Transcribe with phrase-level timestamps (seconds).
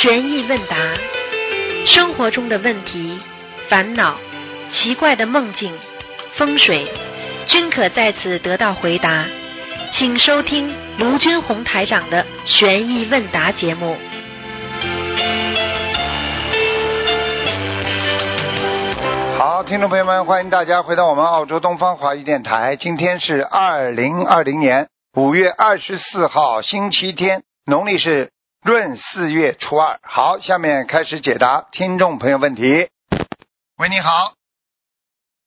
[0.00, 0.76] 悬疑问答，
[1.84, 3.18] 生活中的问题、
[3.68, 4.14] 烦恼、
[4.70, 5.76] 奇怪的梦境、
[6.36, 6.86] 风水，
[7.48, 9.24] 均可在此得到回答。
[9.92, 13.96] 请收听卢军红台长的悬疑问答节目。
[19.36, 22.76] 好，听众朋友们，欢迎大家回到我们澳洲东方华语电台。
[22.76, 28.30] 今天是二零二零年五月二十四号，星期天，农历是
[28.64, 29.98] 闰四月初二。
[30.02, 32.88] 好，下面开始解答听众朋友问题。
[33.78, 34.34] 喂，你好。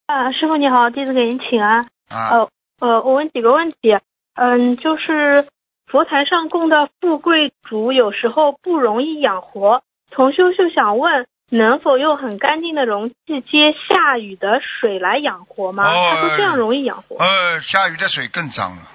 [0.06, 1.86] 啊，师傅你好，弟子给您请安。
[2.08, 2.48] 啊，呃
[2.80, 3.98] 呃，我问几个问题。
[4.34, 5.46] 嗯，就是
[5.86, 13.14] 佛台上供的富贵竹有时候不容易养活，同修就想问，能否用很干净的容器
[13.46, 15.84] 接下雨的水来养活吗？
[15.84, 17.16] 哦他说这样容易养活。
[17.22, 18.88] 呃，下雨的水更脏了。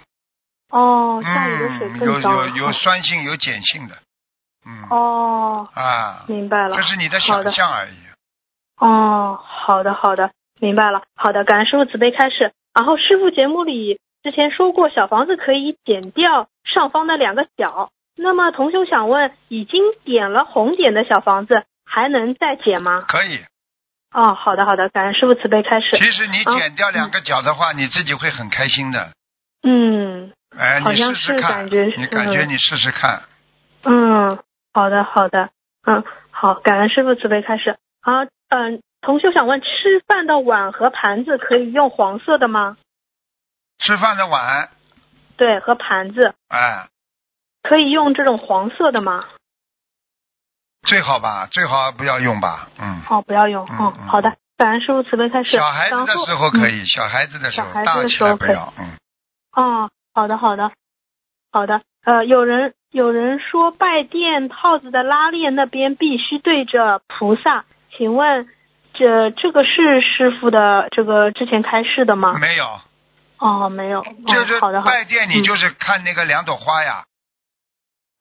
[0.69, 2.47] 哦，下雨的水更脏有。
[2.47, 3.95] 有有酸性，有碱性的。
[4.67, 4.89] 嗯。
[4.89, 6.75] 哦，啊，明白了。
[6.75, 7.95] 这是你的想象而已。
[8.79, 11.03] 哦，好的好的，明白了。
[11.15, 12.51] 好的，感恩师傅慈悲开示。
[12.75, 17.89] 然后师傅节目里之前说过，小房子可以剪掉上方的两个角。
[18.15, 23.05] 那么同修想问，已经点了红点的小房子，还能再剪吗？
[23.07, 23.39] 可以。
[24.11, 25.97] 哦，好的好的，感恩师傅慈悲开始。
[25.97, 29.11] 其实你剪掉两个角的话，你自己会很开心的。
[29.63, 33.23] 嗯哎，你试试看，感觉你感觉你试试看。
[33.83, 34.39] 嗯，
[34.77, 35.49] 好的好的，
[35.87, 37.79] 嗯好，感恩师傅慈悲开始。
[37.99, 38.11] 好，
[38.49, 39.67] 嗯，同修想问，吃
[40.05, 42.77] 饭的碗和盘子可以用黄色的吗？
[43.79, 44.69] 吃饭的碗，
[45.35, 46.35] 对，和盘子。
[46.49, 46.89] 哎，
[47.63, 49.25] 可以用这种黄色的吗？
[50.83, 53.01] 最好吧，最好不要用吧，嗯。
[53.09, 53.65] 哦，不要用。
[53.67, 55.57] 嗯好的，感恩师傅慈悲开始。
[55.57, 58.95] 小孩子的时候可以，小孩子的时候，大小孩子的时候不要，嗯。
[59.53, 60.71] 哦，好的，好的，
[61.51, 61.81] 好的。
[62.05, 67.65] 呃，有人有人说拜殿套子的拉链那边必须对着菩萨，
[67.95, 68.47] 请问
[68.93, 72.37] 这这个是师傅的这个之前开示的吗？
[72.39, 72.79] 没有，
[73.39, 73.99] 哦，没有。
[73.99, 74.59] 哦就是。
[74.59, 77.03] 拜殿，你嗯就是看那个两朵花呀，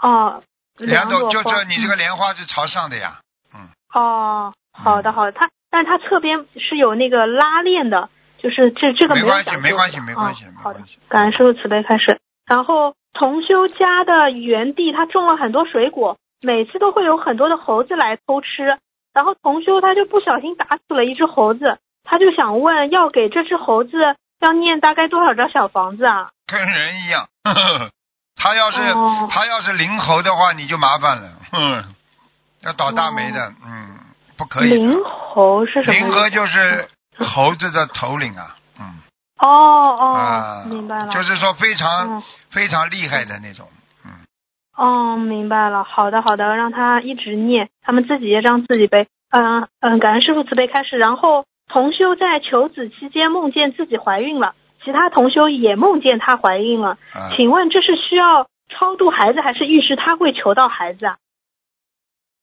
[0.02, 0.42] 哦，
[0.78, 3.20] 两朵，就花是你这个莲花是朝上的呀，
[3.54, 3.68] 嗯。
[3.94, 12.20] 哦，好的嗯好的，它但是它侧边是有那个拉链的，就是这这个有没关系没关系没关系哦好的没关系，感恩师傅慈悲开始。
[12.46, 18.78] 然后同修家的园地，他种了很多水果，每次都会有很多的猴子来偷吃。
[19.12, 23.96] 然后同修他就不小心打死了一只猴子，他就想问，要给这只猴子
[24.40, 26.30] 要念大概多少张小房子啊？
[26.46, 27.26] 跟人一样。
[27.44, 27.90] 呵 呵
[28.36, 31.84] 他要是、哦他要是灵猴的话，你就麻烦了，哼，
[32.62, 33.96] 要倒大霉的，嗯，
[34.36, 34.68] 不可以。
[34.68, 35.92] 灵猴是什么？
[35.94, 39.00] 灵猴就是猴子的头领啊，嗯
[39.38, 41.12] 哦哦，啊，明白了。
[41.12, 43.68] 就是说非常、嗯非常厉害的那种，
[44.04, 44.10] 嗯，
[44.76, 45.84] 哦，明白了。
[45.84, 49.08] 好的，好的，让他一直念，他们自己也让自己背。
[49.30, 50.96] 嗯嗯，感恩师傅慈悲开始。
[50.96, 56.96] 然后同修在求子期间梦见自己怀孕了，其他同修也梦见她怀孕了。
[57.12, 61.16] 啊，请问这是需要超度孩子，还是预示他会求到孩子啊？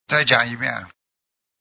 [0.08, 0.72] 再讲一遍，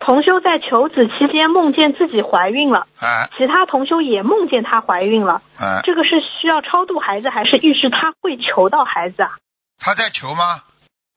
[0.05, 9.31] 同修在求子期间梦见自己怀孕了，啊其他同修也梦见她怀孕了，啊，这个是需要超度孩子，还是预示他会求到孩子啊？
[9.79, 10.63] 他在求吗？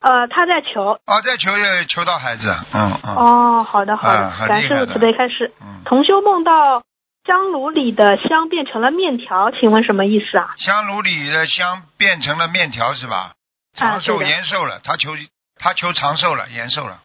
[0.01, 5.51] 呃，他在求，哦，在求也求到孩子，嗯嗯，哦，好的好的感师傅厉害的慈悲开始。
[5.61, 6.83] 嗯，同修梦到
[7.25, 10.53] 香炉里的香变成了面条，请问什么意思啊？
[10.57, 13.33] 香炉里的香变成了面条是吧？
[13.73, 15.11] 长寿延寿了，他求
[15.59, 16.99] 他求长寿了，延寿了，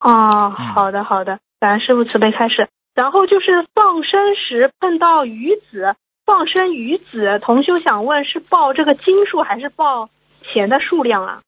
[0.00, 0.10] 哦，
[0.48, 2.68] 嗯好的好的，感恩师傅慈悲开示。
[2.94, 5.94] 然后就是放生时碰到鱼子，
[6.26, 10.10] 放生鱼子，同修想问是报这个斤数还是报
[10.52, 11.42] 钱的数量啊？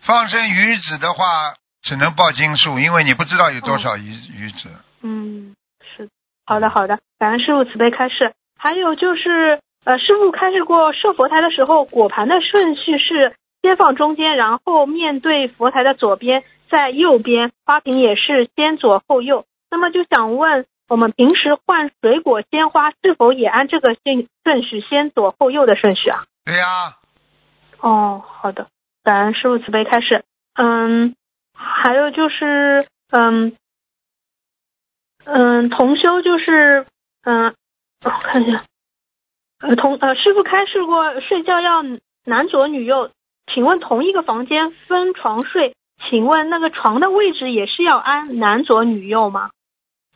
[0.00, 4.68] 放生鱼子的话，只能报斤数，因为你不知道有多少鱼、鱼子。
[5.02, 5.54] 嗯，
[5.96, 6.08] 是
[6.44, 8.32] 好的好的，感恩师傅慈悲开示。
[8.58, 19.44] 还有就是，呃，师傅开示过设佛台的时候，果盘的顺序是先放中间，然后面对佛台的左边，在右边，花瓶也是先左后右。
[19.70, 26.24] 那么就想问，我们平时换水果鲜花是否也按这个顺顺序，先左后右的顺序啊？
[26.46, 26.96] 对呀、
[27.78, 28.68] 哦，好的，
[29.04, 30.24] 感恩师傅慈悲开始。
[30.54, 31.14] 嗯，
[31.54, 33.54] 还有就是，嗯，
[35.24, 36.86] 嗯，同修就是，
[37.22, 37.54] 嗯，
[38.04, 38.64] 我看一下，
[39.60, 41.82] 呃，同呃，师傅开示过睡觉要
[42.24, 43.10] 男左女右，
[43.46, 45.74] 请问同一个房间分床睡，
[46.10, 49.50] 请问那个床的位置也是要安男左女右吗？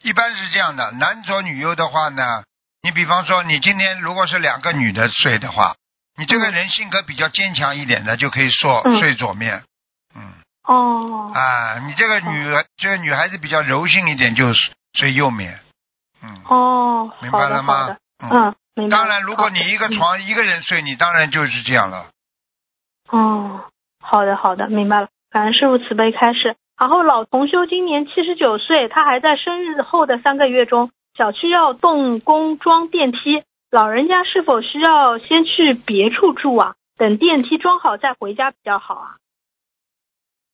[0.02, 2.44] 一般是这样的，男左女右的话呢，
[2.82, 5.74] 你比方说你今天如果是两个女的睡的话，
[6.18, 9.64] 你这个人性格比较坚强一点的，就可以说嗯睡左面。
[10.14, 10.32] 嗯，
[10.64, 15.60] 哦啊，你这个女这个女孩子比较柔性一点，就是睡右面。
[16.22, 17.96] 嗯，哦，明白了吗，？
[18.18, 18.54] 嗯。
[18.90, 22.10] 当然，如果你一个床一个人睡，你当然就是这样了。
[23.08, 23.64] 哦，
[24.02, 25.08] 好的好的，明白了。
[25.30, 26.56] 感恩师傅慈悲开示。
[26.78, 36.74] 然后老同修今年七十九岁，他还在生日后的三个月中，小区要动工装电梯，老人家是否需要先去别处住啊？
[36.98, 39.16] 等电梯装好再回家比较好啊？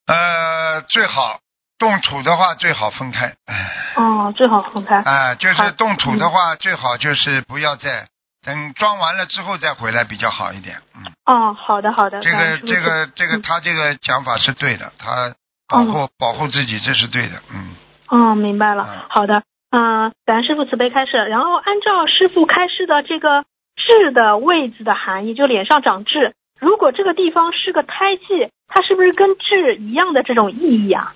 [0.07, 1.41] 呃，最好
[1.79, 3.35] 动土的话最好分开。
[3.47, 3.55] 哎
[3.97, 4.97] 哦，最好分开。
[5.03, 8.09] 哎，就是动土的话，最好就是不要再
[8.43, 10.83] 等装完了之后再回来比较好一点。
[10.97, 12.21] 嗯，哦，好的好的。
[12.21, 15.35] 这个这个这个嗯他这个讲法是对的，他
[15.69, 17.43] 保护保护自己这是对的。
[17.51, 17.75] 嗯，
[18.09, 19.07] 哦，明白了嗯。
[19.09, 21.17] 好的，嗯、感恩师傅慈悲开示。
[21.17, 23.45] 然后按照师傅开示的这个
[23.77, 31.15] “痣”的位置的含义，就脸上长痣，如果这个地方是个胎记，它是不是跟痣一样的这种意义啊？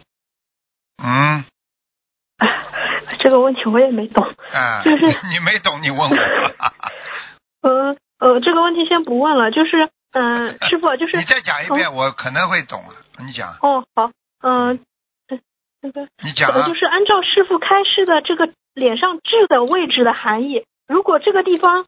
[1.02, 1.44] 嗯，
[3.20, 4.24] 这个问题我也没懂。
[4.52, 6.16] 啊， 就是 你没懂，你问我。
[7.62, 9.50] 呃呃，这个问题先不问了。
[9.50, 12.94] 就是嗯、师傅，就是你再讲一遍，我可能会懂啊。
[13.26, 14.10] 你讲，哦，好，
[14.42, 14.80] 嗯、
[15.28, 15.38] 呃，
[15.82, 16.74] 那个你讲就。
[16.74, 21.86] 是按照师傅开示的这个脸上痣的位置的含义，如果这个地方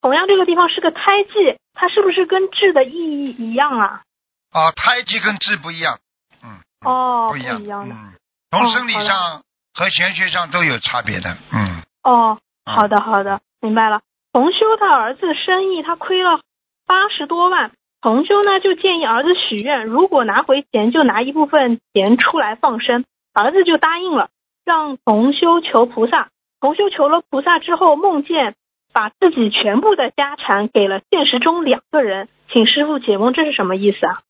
[0.00, 4.02] 同样这个地方是个胎记，它是不是跟痣的意义一样啊？
[4.52, 5.98] 啊，胎记跟痣不一样。
[6.42, 6.60] 嗯。
[6.80, 7.60] 嗯哦，不一样。
[7.62, 7.94] 一样的。
[7.94, 8.12] 嗯，
[8.50, 9.42] 从生理上
[9.76, 11.36] 和玄学上都有差别的。
[11.52, 11.82] 嗯。
[12.02, 14.00] 哦，嗯好的好的，明白了。
[14.32, 16.40] 同修他儿子生意他亏了
[16.86, 24.30] 八十多万，同修呢就建议儿子许愿，如果拿回钱就拿一部分钱出来放生，儿子就答应了，
[24.64, 26.28] 让同修求菩萨。
[26.58, 28.54] 同修求了菩萨之后，梦见
[28.94, 34.20] 把自己全部的家产给了现实中两个人，请师傅解梦，这是什么意思啊？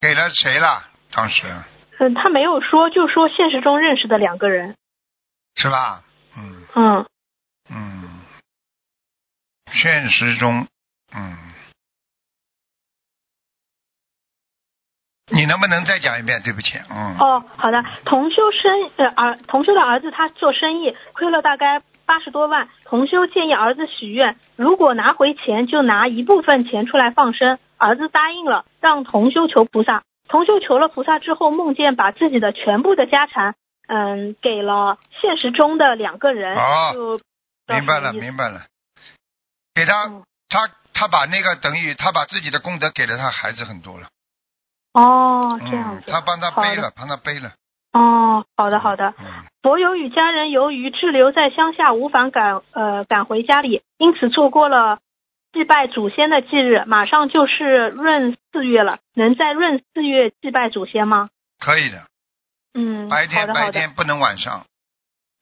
[0.00, 0.82] 给了谁了？
[1.12, 1.46] 当时
[1.98, 4.74] 嗯，他没有说，就说现实中认识的两个人。
[5.58, 6.02] 是吧？
[6.36, 7.06] 嗯嗯，
[7.68, 8.08] 嗯。
[9.72, 10.66] 现实中，
[11.14, 11.36] 嗯。
[15.30, 16.40] 你能不能再讲一遍？
[16.42, 17.16] 对不起，嗯。
[17.18, 17.84] 哦，好的。
[18.04, 30.02] 同修生呃儿同修的儿子他做生意亏了大概八十多万，同修建议儿子许愿，如果拿回钱就拿一部分钱出来放生，儿子答应了，让同修求菩萨。
[30.28, 33.54] 同修求了菩萨之后，梦见把自己的全部的家产，
[33.88, 37.20] 嗯，给了现实中的两个人，哦就
[37.66, 38.62] 明白了，明白了。
[39.74, 44.08] 给他，嗯他他把那个等于他把自己的功德给了他孩子很多了。
[44.92, 47.52] 哦，这样嗯，子，他帮他背了，帮他背了。
[47.92, 49.14] 哦，好的好的。
[49.18, 49.24] 嗯，
[49.62, 54.98] 佛友与家人由于滞留在乡下，无法赶呃赶回家里，因此错过了
[55.52, 56.84] 祭拜祖先的忌日。
[56.86, 61.30] 马上就是闰四月了，能在闰四月祭拜祖先吗？
[61.58, 62.06] 可以的。
[62.78, 64.64] 嗯，白天白天不能晚上。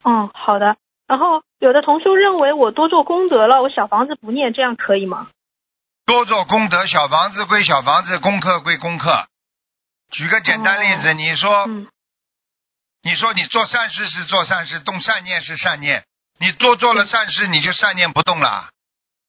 [0.03, 0.77] 嗯，好的。
[1.07, 5.29] 然后有的同修认为我多做功德了，我小房子不念，这样可以吗？
[6.07, 9.27] 多做功德，小房子归小房子，功课归功课。
[10.11, 11.87] 举个简单例子，你说，嗯
[13.03, 16.05] 你说你做善事是做善事，动善念是善念，
[16.39, 18.71] 你多做了善事，你就善念不动了，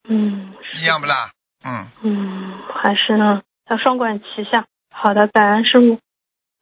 [0.10, 1.32] 嗯，一样不啦？
[1.64, 4.66] 嗯，嗯，还是呢，要双管齐下。
[4.92, 6.00] 好的，感恩师傅，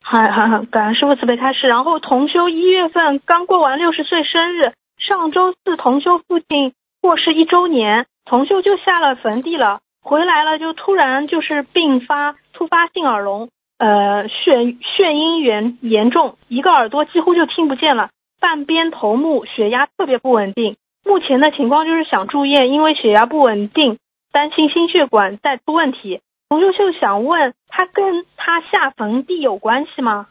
[0.08, 1.68] 还还感恩师傅慈悲开示。
[1.68, 18.10] 然后同修一月份刚过完六十岁生日，上周四同修父亲过世一周年，同修就下了坟地了，回来了就突然就是并发突发性耳聋，呃，眩眩晕严严重，一个耳朵几乎就听不见了，
[18.40, 20.76] 半边头目血压特别不稳定。
[21.04, 23.98] 目前的情况就是想住院，因为血压不稳定，
[24.32, 26.22] 担心心血管再出问题。
[26.50, 30.28] 同修就想问他跟他下坟地有关系吗？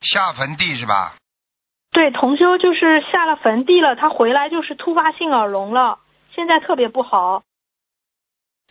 [0.00, 1.16] 下坟地是吧？
[1.92, 6.00] 对，同修就是下了坟地了，他回来就是突发性耳聋了，
[6.34, 7.44] 现在特别不好。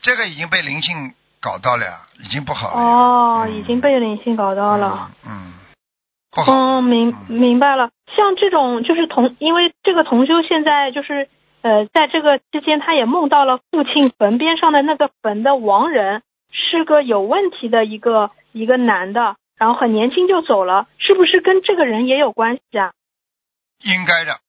[0.01, 2.81] 这个已经被灵性搞到了呀，已经不好了。
[2.81, 5.11] 哦，嗯已经被灵性搞到了。
[5.23, 5.29] 嗯。
[5.29, 5.53] 嗯，
[6.31, 6.51] 不好。
[6.51, 7.91] 嗯，明嗯明白了。
[8.15, 11.29] 像这种就是同，因为这个同修现在就是
[11.61, 22.91] 呃，在这个期间，他也梦到了父亲坟边上的那个坟的亡人是个有问题的一个一个男的，然后很年轻就走了，是不是跟这个人也有关系啊？
[23.83, 24.39] 应该的，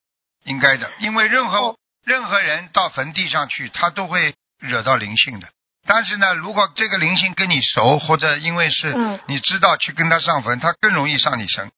[0.44, 5.46] 应该的，因为任何、哦任何人到坟地上去，他都会惹到灵性的。
[5.86, 11.70] 但是呢，如果这个灵性跟你熟，或者因为是嗯你知道去跟他上坟，他更容易上你身。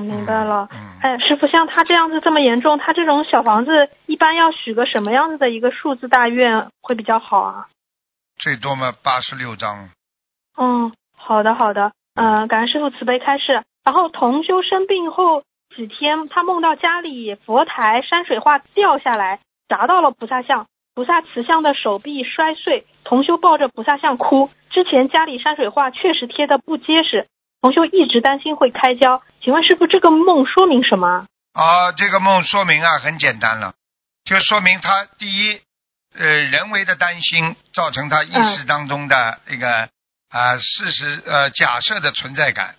[0.00, 0.68] 哦，明白了。
[0.72, 7.68] 嗯，哎，师傅，像他这样子这么严重，他这种小房子一般要许个什么样子的一个数字大愿会比较好啊？
[8.38, 9.90] 最多嘛八十六张。
[10.56, 13.62] 嗯，好的好的，嗯、感恩师傅慈悲开示。
[13.84, 15.42] 然后同修生病后
[15.74, 24.50] 几天，他梦到家里佛台山水画掉下来，砸到了菩萨像，菩萨慈像的手臂摔碎，同修抱着菩萨像哭。
[24.68, 27.26] 之前家里山水画确实贴的不结实，
[27.60, 29.22] 同修一直担心会开胶。
[29.42, 31.26] 请问师傅，这个梦说明什么？
[31.52, 33.74] 啊，这个梦说明啊很简单了，
[34.24, 35.60] 就说明他第一，
[36.14, 39.88] 呃，人为的担心造成他意识当中的一个
[40.30, 42.76] 啊、事实呃假设的存在感。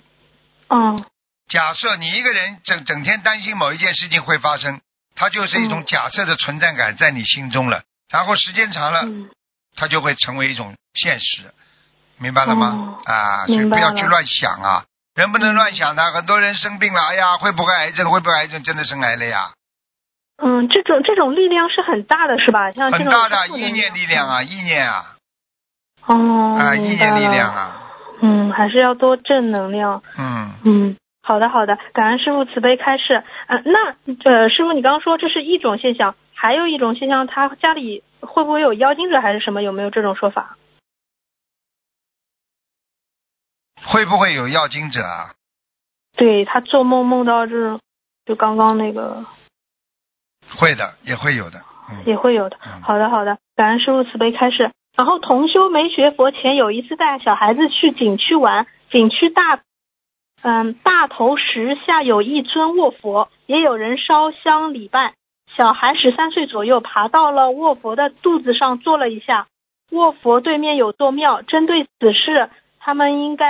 [0.69, 1.03] 嗯
[1.49, 4.79] 假设你一个人整整天担心某一件事情会发生，
[5.15, 9.29] 它就是一种嗯假设的存在感在你心中了，然后时间长了，嗯
[9.75, 11.53] 它就会成为一种现实，
[12.21, 12.67] 明白了吗？
[12.67, 14.83] 哦啊，所以不要去乱想啊，
[15.15, 16.03] 人不能乱想的。
[16.13, 18.11] 很多人生病了，哎呀，会不会癌症？
[18.11, 18.61] 会不会癌症？
[18.63, 19.49] 真的生癌了呀？
[20.37, 22.71] 嗯，这种这种力量是很大的，是吧？
[22.71, 25.17] 像很大的意念力量啊，意念啊，
[26.05, 30.01] 哦，啊，意念力量啊，嗯，还是要多正能量。
[30.17, 33.23] 嗯，嗯，好的好的，感恩师傅慈悲开示。
[33.47, 39.61] 呃、那呃，师傅你刚刚说这是一种现象，还有一种现象，他家里会不会有妖精者还是什么？
[39.61, 40.57] 有没有这种说法？
[43.91, 45.35] 会不会有要经者啊？
[46.15, 47.79] 对他做梦梦到这种，
[48.25, 49.25] 就刚刚那个
[50.57, 52.57] 会的，也会有的，嗯，也会有的。
[52.65, 54.71] 嗯好的好的，感恩师傅慈悲开示。
[54.95, 59.61] 然后同修没学佛前有一次带小孩子去景区玩，景区大，
[60.41, 65.15] 嗯，大头石下有一尊卧佛，也有人烧香礼拜。
[65.57, 69.47] 小孩十三岁左右，爬到了卧佛的肚子上坐了一下。
[69.91, 72.49] 卧佛对面有座庙，针对此事，
[72.83, 73.45] 他们应该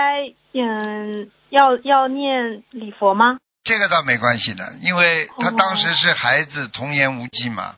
[0.53, 3.37] 嗯要要念礼佛吗？
[3.63, 7.75] 这个倒没关系的，因为他哦当时是孩子，童言无忌嘛，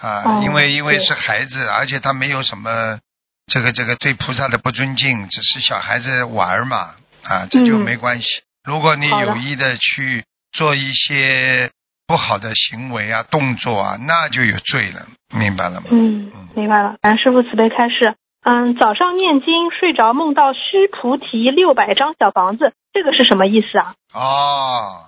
[0.00, 2.98] 啊，哦因为因为是孩子，而且他没有什么
[3.46, 8.26] 这个这个对菩萨的不尊敬，只是小孩子玩儿嘛，啊，这就嗯没关系。
[8.64, 11.70] 如果你有意的去做一些
[12.06, 15.88] 不好的行为啊、动作啊，那就有罪了，明白了吗？
[15.90, 16.96] 嗯，明白了。
[17.02, 18.16] 感恩师傅慈悲开示。
[18.44, 23.94] 嗯，早上念经睡着梦到须菩提六百张小房子，这个是什么意思啊？
[24.12, 25.06] 哦，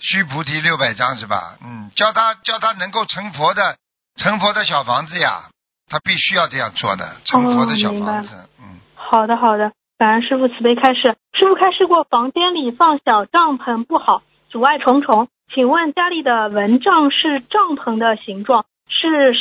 [0.00, 1.58] 须菩提六百张是吧？
[1.62, 3.76] 嗯，叫他叫他能够成佛的
[4.16, 5.50] 成佛的小房子呀，
[5.88, 8.48] 他必须要这样做的，成佛的小房子。
[8.58, 9.72] 嗯，好的，好的。
[9.98, 11.16] 感恩师傅慈悲开示。
[11.34, 15.28] 师傅开示过，房间里放小帐篷不好，阻碍重重。
[15.54, 19.34] 请问家里的蚊帐是帐篷的形状，是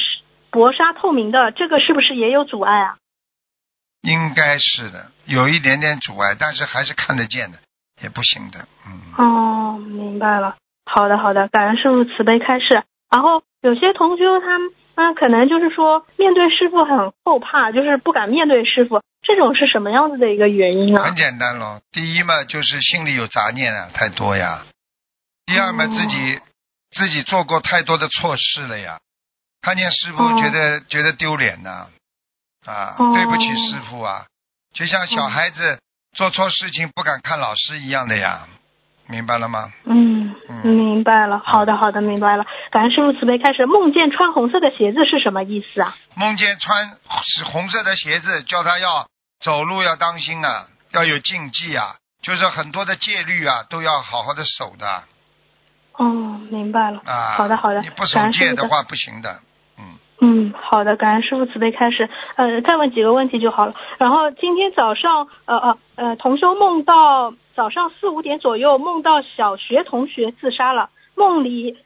[0.52, 2.98] 薄纱透明的，这个是不是也有阻碍啊？
[4.02, 7.60] 应该是的，有一点点阻碍，但是还是看得见的，
[8.04, 8.68] 也不行的。
[8.86, 10.56] 嗯，哦，明白了。
[10.86, 12.84] 好的，好的，感恩师傅慈悲开示。
[13.10, 21.16] 然后有些同学他们，嗯，可能就是说面对师傅很后怕，就是不敢面对师傅，这种是什么样子的一个原因啊很？
[21.16, 21.80] 简单咯。
[21.92, 24.66] 第一嘛，就是心里有杂念啊，太多呀。
[25.46, 26.40] 第二嘛，哦自己
[26.90, 29.00] 自己做过太多的错事了呀，
[29.62, 31.88] 看见师傅哦觉得、觉得丢脸呐，
[32.66, 34.26] 啊，哦对不起师傅啊，
[34.74, 35.80] 就像小孩子
[36.16, 38.48] 做错事情不敢看老师一样的呀，
[39.08, 39.72] 明白了吗？
[39.86, 41.40] 嗯，嗯明白了。
[41.46, 42.46] 好的，好的，明白了。
[42.72, 43.66] 感恩师傅慈悲开始。
[43.66, 45.96] 梦见穿红色的鞋子是什么意思啊？
[46.16, 46.90] 梦见穿
[47.24, 49.08] 是红色的鞋子，叫他要
[49.42, 55.04] 走路要当心啊，要有禁忌啊，就是很多的戒律啊，都要好好的守的
[55.94, 57.02] 哦，明白了。
[57.06, 57.34] 啊。
[57.38, 57.82] 好的，好的。
[57.82, 59.40] 你不守戒的话不行的，
[60.22, 60.54] 嗯。
[60.54, 62.10] 好的，感恩师傅慈悲开始。
[62.38, 63.74] 呃，再问几个问题就好了。
[63.98, 70.90] 然后今天早上，呃呃呃，同修梦到早上四五点左右，梦到小学同学自杀了。
[71.16, 71.78] 梦里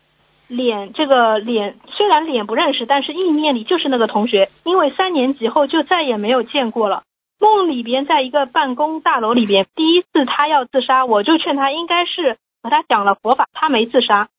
[0.47, 7.01] 脸这个脸虽然脸不认识，但是意念里就是那个同学，因为三年级后就再也没有见过了。
[7.39, 14.29] 梦里边在一个办公大楼里边，第一次他要自杀，我就劝他应该是和他讲了佛法，他没自杀。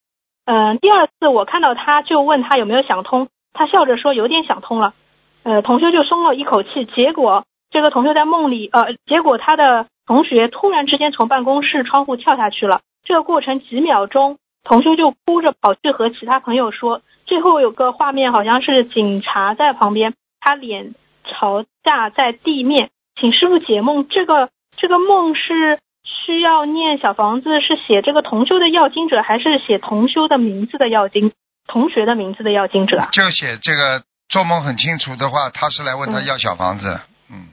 [0.44, 4.94] 嗯、第二次我看到他就问他有没有想通，他笑着说有点想通了，
[5.42, 6.84] 呃，同修就松了一口气。
[6.84, 12.82] 结果这个同修在梦里，呃，结果他的同学突然之间从办公室窗户跳下去了。
[13.02, 17.00] 这个过程几秒钟，同修就哭着跑去和其他朋友说。
[17.25, 20.94] 最后有个画面好像是警察在旁边，他脸
[21.25, 24.06] 朝下在地面，请师傅解梦。
[24.08, 31.32] 这个这个梦是需要念小房子，是写这个同修的要经者，还是写同修的名字的要经
[31.66, 33.08] 同学的名字的要经者啊？
[33.12, 37.49] 就写这个做梦很清楚的话，他是来问他嗯要小房子，嗯，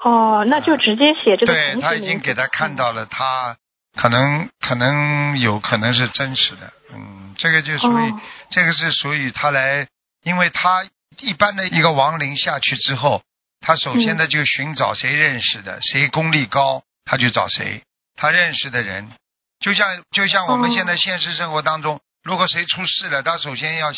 [0.00, 1.80] 哦，那就直接写这个对。
[1.80, 3.56] 他已经给他看到了，他
[3.94, 9.88] 可能可能有可能是真实的，嗯，这个就属于、哦这个是属于他来，
[10.22, 10.86] 因为他
[11.18, 13.22] 一般的一个亡灵下去之后，
[13.60, 17.82] 他首先呢就寻找谁认识的，谁功力高，他就找谁。
[18.14, 19.10] 他认识的人，
[19.58, 23.88] 就像就像我们哦现在现实生活当中，如果谁出事了，他首先要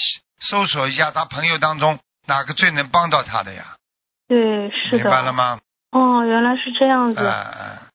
[0.41, 3.77] 搜索一下他朋友当中哪个最能帮到他的呀，
[4.29, 5.05] 对，是明。
[5.05, 5.59] 白了吗？
[5.91, 7.25] 哦，原来是这样子。
[7.25, 7.89] 啊、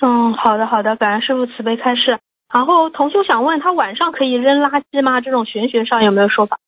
[0.00, 2.20] 嗯，好的好的，感恩师傅慈悲开示。
[2.52, 5.20] 然后同修想问他晚上可以扔垃圾吗？
[5.20, 6.58] 这种玄学上有没有说法？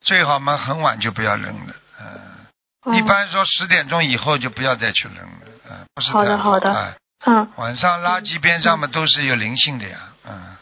[0.00, 2.06] 最好嘛很晚就不要扔了，嗯、
[2.86, 10.56] 嗯、一般说十点钟以后就不要再去扔了，嗯、不是好的好的哎嗯晚上垃圾边上嘛都是有灵性的呀，嗯，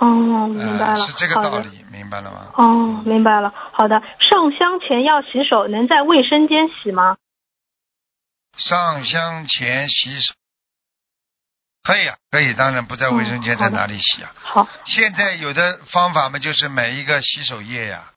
[0.00, 1.34] 哦，明白了，呃是这个。
[1.34, 2.52] 道理，明白了吗？
[2.54, 3.52] 哦，明白了。
[3.72, 7.16] 好的，上香前要洗手，能在卫生间洗吗？
[8.56, 10.34] 上香前洗手，
[11.84, 14.32] 可以啊，可以，当然不在卫生间，在哪里洗啊？
[14.34, 18.10] 好，现在有的方法嘛，就是买一个洗手液呀，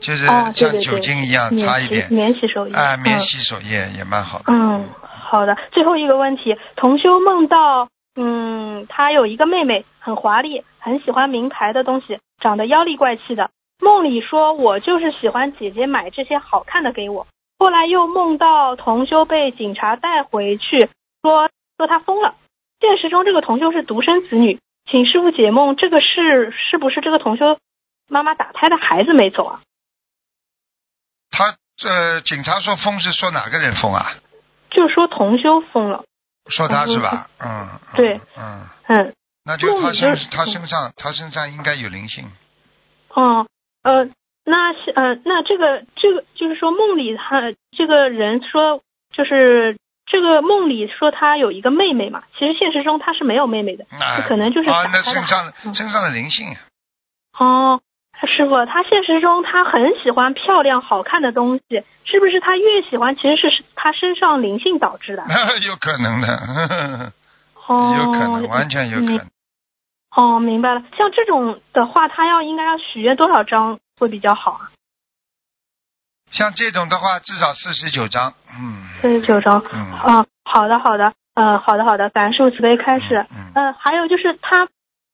[0.00, 2.74] 就是像酒精一样擦一点，免洗手液。
[2.74, 4.44] 啊，免嗯洗手液也蛮好的。
[4.52, 5.56] 嗯，好的。
[5.72, 7.88] 最后一个问题，同修梦到，
[8.22, 13.50] 嗯，他有一个妹妹，很华丽，很喜欢名牌的东西，长得妖里怪气的。
[13.78, 17.26] 梦里说我就是喜欢姐姐买这些好看的给我。
[17.58, 20.90] 后来又梦到同修被警察带回去，
[21.22, 21.48] 说
[21.78, 22.34] 说他疯了。
[22.78, 24.60] 现实中这个同修是独生子女，
[24.90, 27.58] 请师傅解梦，这个是是不是这个同修
[28.06, 29.60] 妈妈打胎的孩子没走啊？
[31.30, 34.12] 他呃，警察说疯是说哪个人疯啊？
[34.68, 36.04] 就说同修疯了。
[36.50, 37.28] 说他是吧？
[37.38, 39.14] 嗯，嗯对，嗯，嗯，
[39.44, 42.30] 那就他身他身上他身上应该有灵性。
[43.14, 43.46] 哦，
[43.82, 44.04] 呃，
[44.44, 49.76] 那是呃，那这个这个就是说梦里他这个人说，就是
[50.06, 55.74] 这个梦里说他有一个妹妹嘛，其实现实中他是没有妹妹的，那，可能就是啊，那身上嗯。
[55.74, 56.46] 身上的灵性，
[57.38, 57.80] 哦，
[58.26, 65.24] 师傅，他现实中他很喜欢漂亮好看的东西，是不是他越喜欢，其实是他身上灵性导致的？
[65.66, 67.12] 有可能的，
[67.66, 69.26] 哦，有可能，完全有可能。
[70.16, 70.82] 哦，明白了。
[70.98, 74.70] 像这种的话，他要应该要许愿多少张会比较好啊？
[76.30, 78.34] 像这种的话，至少四十九张。
[78.58, 79.62] 嗯四十九张。
[79.72, 83.24] 嗯啊，好的，好的，呃，好的，好的，感恩师父慈悲开示。
[83.30, 84.66] 嗯呃，还有就是他，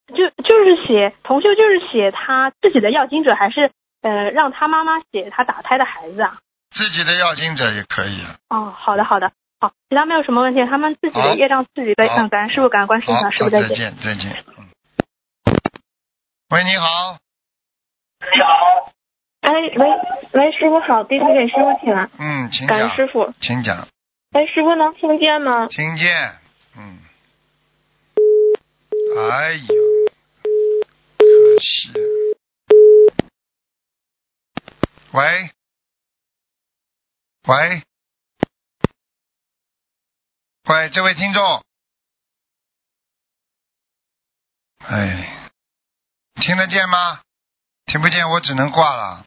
[0.08, 3.70] 就就是写同修，就是写他自己的要经者，还是
[4.02, 6.38] 呃让他妈妈写他打胎的孩子啊？
[6.70, 8.36] 自己的要经者也可以啊。
[8.50, 12.06] 哦，好的，好的，好，其他没有什么问题，他们自己的业障自己背。
[12.08, 13.68] 好嗯，感恩师傅，感恩观世音好，菩萨，师，傅再见。
[13.68, 14.44] 再见，再见。
[14.58, 14.68] 嗯。
[16.50, 17.18] 喂，你好。
[19.40, 19.86] 哎，喂
[20.32, 23.32] 喂，师傅好，弟子给师傅请了，嗯，请感恩讲，师傅。
[23.40, 23.88] 请讲，
[24.32, 25.66] 哎，师傅能听见吗？
[25.68, 26.32] 听见。
[26.76, 26.98] 嗯。
[29.18, 29.74] 哎呦，
[31.56, 32.00] 可惜了。
[35.12, 35.50] 喂。
[37.44, 37.82] 喂。
[40.68, 41.64] 喂，这位听众。
[44.80, 45.50] 哎，
[46.34, 47.22] 听得见吗？
[47.86, 49.24] 听不见，我只能挂了。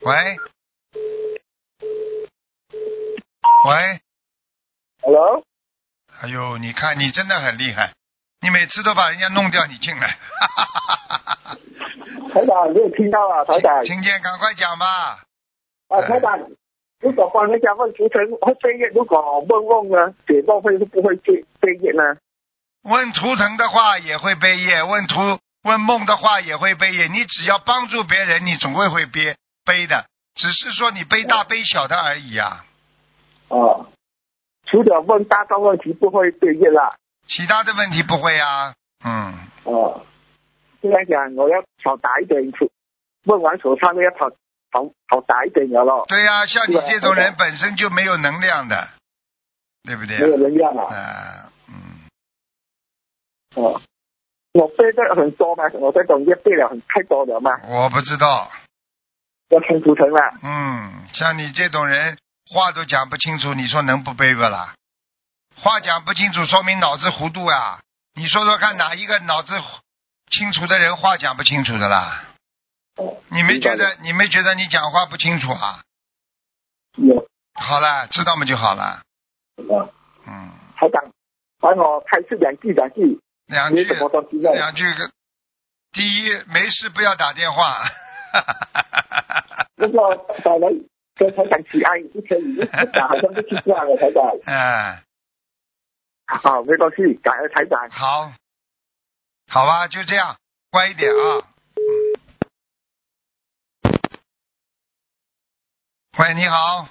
[0.00, 0.38] 喂。
[3.66, 4.00] 喂。
[5.02, 5.44] Hello，
[6.22, 7.94] 哎呦，你看你真的很厉害，
[8.42, 10.16] 你每次都把人家弄掉，你进来。
[12.32, 13.44] 台长，你有听到啊？
[13.44, 15.18] 台长，听见，赶快讲吧。
[15.88, 16.38] 啊，台长，
[17.00, 22.16] 如果帮人家问图腾会背业，如果问梦呢，解梦会是不会背背业呢？
[22.84, 27.08] 问图腾的话也会背业，问图问梦的话也会背业。
[27.08, 32.64] 你只要帮助别人，你总会会背背的，只是说你背大背小的而已啊。
[33.48, 33.86] 哦，
[34.64, 36.94] 除了问大众问题不会背业啦。
[37.30, 38.74] 其他的问题不会啊。
[39.04, 40.04] 嗯，哦，
[40.82, 42.70] 这样讲，我要少打一点出，
[43.24, 44.28] 问完手上都要少
[44.72, 48.88] 少少打一点了咯，对呀、像你这种人本身就没有能量的，
[49.84, 50.38] 对不对没有啊？
[50.40, 50.94] 能量啊。
[50.94, 51.74] 啊，嗯，
[53.56, 53.80] 哦，
[54.52, 58.50] 我背的很多嘛，我这种业背了很太多了嘛，我不知道。
[59.48, 60.38] 要看图腾啦。
[60.42, 62.18] 嗯，像你这种人，
[62.52, 64.74] 话都讲不清楚，你说能不背不啦？
[65.62, 67.80] 话讲不清楚，说明脑子糊涂呀、
[68.14, 69.52] 你说说看，哪一个脑子
[70.30, 72.24] 清楚的人话讲不清楚的啦？
[72.96, 75.82] 哦，你没觉得你没觉得你讲话不清楚啊？
[76.96, 78.82] 有好了，知道嘛就好了。
[78.82, 79.02] 啊，
[80.26, 81.02] 嗯，还讲，
[81.60, 83.84] 帮我开示两句两句，两句。
[83.84, 84.84] 两句，
[85.92, 87.82] 第一，没事不要打电话。
[89.76, 90.68] 如果打来
[91.16, 92.60] 跟台长起爱不可以，
[93.00, 94.24] 好像不听话了，台长。
[94.46, 95.02] 嗯，
[96.38, 97.88] 好， 没关系，感恩台长。
[97.90, 98.32] 好，
[99.48, 100.36] 好吧，就这样，
[100.70, 101.42] 乖一点啊。
[101.74, 101.82] 嗯。
[106.18, 106.88] 喂，你好。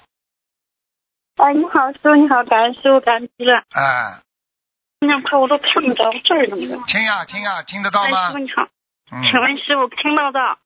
[1.36, 3.50] 哎，你好，师傅，你好，感恩师傅，感恩师傅。
[3.78, 4.22] 哎，
[5.00, 6.56] 那怕我都看不着字儿了。
[6.86, 8.38] 听呀听呀，听得到吗，师吗傅？
[8.38, 8.68] 你好，
[9.12, 10.58] 嗯，请问师傅听到的？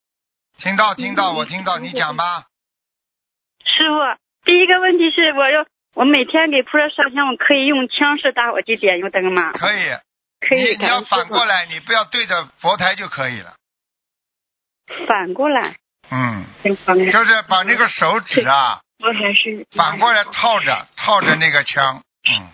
[0.57, 2.47] 听到听到，我听到，你讲吧。
[3.65, 9.53] 师傅，第一个问题是我要我每天给菩萨烧香，我可以用枪式打火机点油灯吗？
[9.53, 9.91] 可以，
[10.41, 13.55] 可以，你你要反过来，你不要对着佛台就可以了。
[15.07, 15.77] 反过来，
[16.11, 16.45] 嗯。
[16.65, 22.03] 就是把那个手指啊我还是反过来套着套着那个枪。
[22.27, 22.49] 嗯，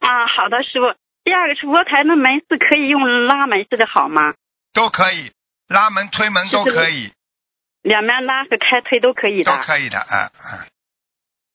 [0.00, 0.94] 啊，好的，师傅。
[1.22, 4.34] 第二个是佛台的门是可以用拉门式的好吗？
[4.72, 5.32] 都可以，
[5.68, 7.12] 拉门推门都可以，
[7.82, 9.54] 两边拉和开推都可以的。
[9.54, 9.98] 都可以的。
[9.98, 10.30] 嗯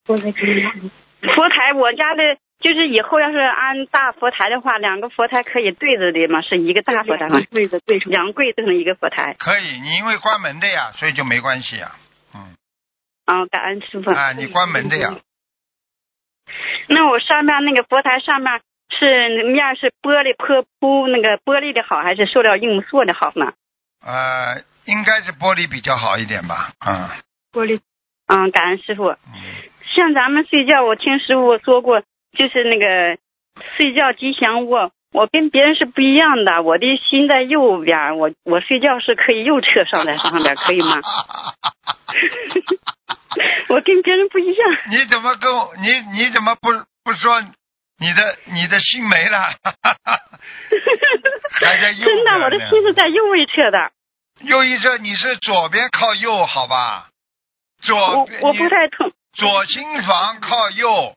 [0.07, 0.91] 嗯，
[1.33, 6.41] 佛台，我家的就是以后要是安大佛台的话，两个佛台可以对着的嘛？
[6.41, 7.39] 是一个大佛台吗？
[7.51, 9.35] 对着对着，两个柜对成一个佛台。
[9.39, 9.79] 可以。
[9.79, 11.95] 你因为关门的呀，所以就没关系呀。
[12.33, 12.55] 嗯，
[13.25, 14.11] 啊，感恩师傅。
[14.11, 15.15] 啊，你关门的呀。
[16.87, 23.53] 那我上面那个佛台上面是面是玻璃破铺那个玻璃的好，还是塑料硬塑的好呢？
[24.05, 26.73] 呃，应该是玻璃比较好一点吧。
[26.85, 27.09] 嗯
[27.51, 27.79] 玻璃。
[28.27, 29.09] 嗯，感恩师傅。
[29.09, 29.17] 嗯，
[29.95, 32.01] 像咱们睡觉，我听师傅说过，
[32.37, 33.17] 就是那个
[33.77, 41.01] 睡觉吉祥卧，我跟别人是不一样的，我的心在右边，我我睡觉是可以右侧上在上边，可以吗？
[43.69, 44.69] 我跟别人不一样。
[44.91, 46.69] 你怎么跟我你你怎么不
[47.03, 49.39] 不说你的你的心没了？
[51.65, 53.91] 还在右真的，我的心是在右一侧的，
[54.41, 57.07] 右一侧你是左边靠右，好吧？
[57.81, 59.11] 左我我不太疼。
[59.35, 61.13] 左心房靠右，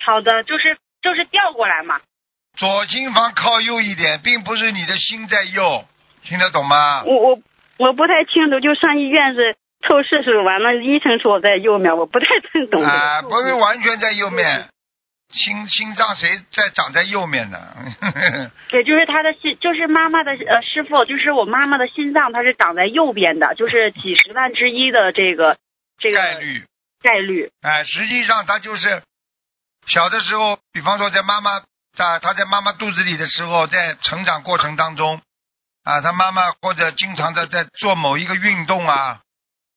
[0.00, 2.00] 好的，就是就是调过来嘛。
[2.56, 5.84] 左心房靠右一点，并不是你的心在右，
[6.24, 7.04] 听得懂吗？
[7.04, 7.38] 我我
[7.78, 9.54] 我不太清楚，就上医院是
[9.86, 12.82] 凑试试完了，医生说我在右面，我不太听懂。
[12.82, 14.68] 啊，不是完全在右面，
[15.30, 17.58] 心心脏谁在长在右面呢？
[18.70, 25.58] 对，就是他的心，就是妈妈的呃师傅，就是我妈妈的心脏，它是长在右边的，就是几十万之一的这个
[25.98, 26.64] 这个概率，
[27.00, 27.50] 概率。
[27.62, 29.02] 哎，实际上他就是
[29.86, 31.60] 小的时候，比方说在妈妈
[31.96, 35.20] 在他在妈妈肚子里的时候，在成长过程当中，
[35.84, 39.20] 啊，他妈妈或者经常的在做某一个运动啊，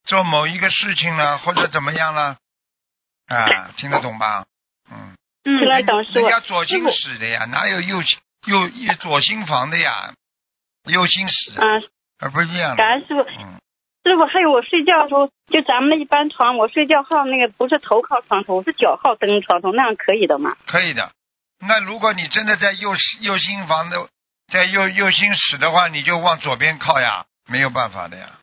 [0.04, 2.36] 做某一个事情啊，或者怎么样了，
[3.28, 4.44] 啊，听得懂吧？
[4.90, 6.28] 嗯，嗯，听得懂师人。
[6.28, 10.12] 家左心室的呀，哪有右心右右左心房的呀？
[10.86, 11.64] 右心室，啊，
[12.18, 12.76] 而不是这样的。
[12.76, 13.20] 感恩师傅。
[13.38, 13.60] 嗯，
[14.04, 20.56] 师傅，还有我睡觉的时候，就咱们那一般床，我睡觉靠那个不是头靠床头，我是脚靠蹬床头，那样可以的吗？
[20.66, 21.12] 可以的。
[21.60, 24.08] 那如果你真的在右右心房的，
[24.52, 28.40] 在右右心室的话，你就往左边靠呀，没有办法的呀。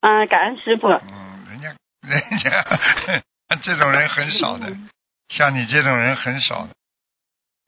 [0.00, 0.88] 嗯，感恩师傅。
[0.88, 1.74] 嗯，人家
[2.06, 3.20] 人家
[3.62, 4.66] 这种人很少的，
[5.28, 6.68] 像你这种人很少的。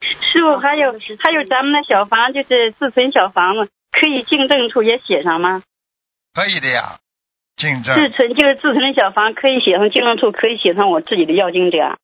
[0.01, 5.61] 师傅，还有还有咱们的小房，就是自存小房子，可以净证处也写上吗？
[6.37, 6.99] 可以的呀，
[7.55, 11.97] 竞争自存就是自存的小房，可以写上进证处，可以写上我自己的要经者。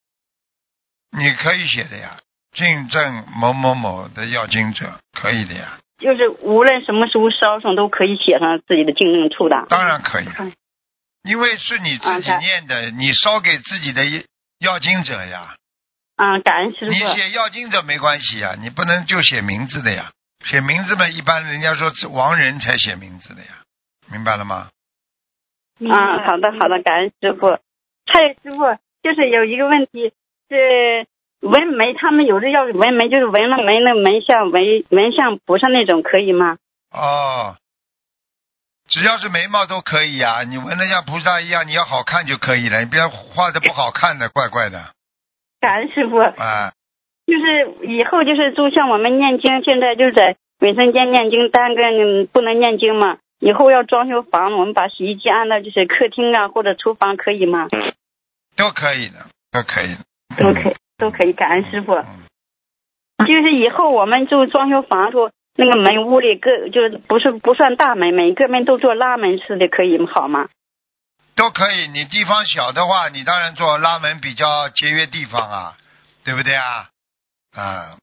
[1.15, 2.17] 你可以写的呀，
[2.51, 9.67] 竞争某某某的要经者可以的呀，就是无论什么时候烧上，都可以写上自己的净证处的。
[9.69, 10.51] 当然可以，嗯
[11.23, 14.03] 因为是你自己啊念的，你烧给自己的
[14.59, 15.55] 要经者呀。
[16.15, 16.97] 啊，感恩师傅你。
[16.97, 20.11] 写要经者没关系呀，你不能就写名字的呀。
[20.43, 23.62] 写名字嘛，一般人家说是亡人才写名字的呀，
[24.11, 24.69] 明白了吗？
[25.89, 27.57] 啊，好的好的，感恩师傅。
[28.05, 30.13] 还有师傅，就是有一个问题
[30.49, 31.07] 是
[31.41, 36.57] 纹眉，他们有的要纹眉，就是纹了眉那眉像纹纹像菩萨那种，可以吗？
[36.91, 37.55] 哦，
[38.87, 44.91] 只要是眉毛都可以呀，你纹的像菩萨一样，你要好看就可以了，你不要画的不好看的，怪怪的
[45.59, 46.17] 感恩师傅。
[46.17, 46.73] 啊。
[47.25, 53.17] 就是以后就是就像我们念经，现在就是在卫生间念经，单个嗯不能念经嘛。
[53.43, 57.67] 以后要装修房，我们把洗衣机安到就是客厅啊或者厨房，可以吗？
[58.55, 59.97] 都可以的，都可以的，
[60.37, 61.33] 都可以，都可以。
[61.33, 61.93] 感恩师傅。
[61.93, 70.09] 嗯，就是以后我们就装修房时候，那个门屋里各就是不是不算大门，每个门都做拉门式的，可以吗？
[70.13, 70.47] 好吗？
[71.35, 71.89] 都可以。
[71.89, 75.73] 你地方小的话，你当然做拉门比较节约地方啊，
[76.23, 76.87] 对不对啊？
[77.57, 77.97] 啊，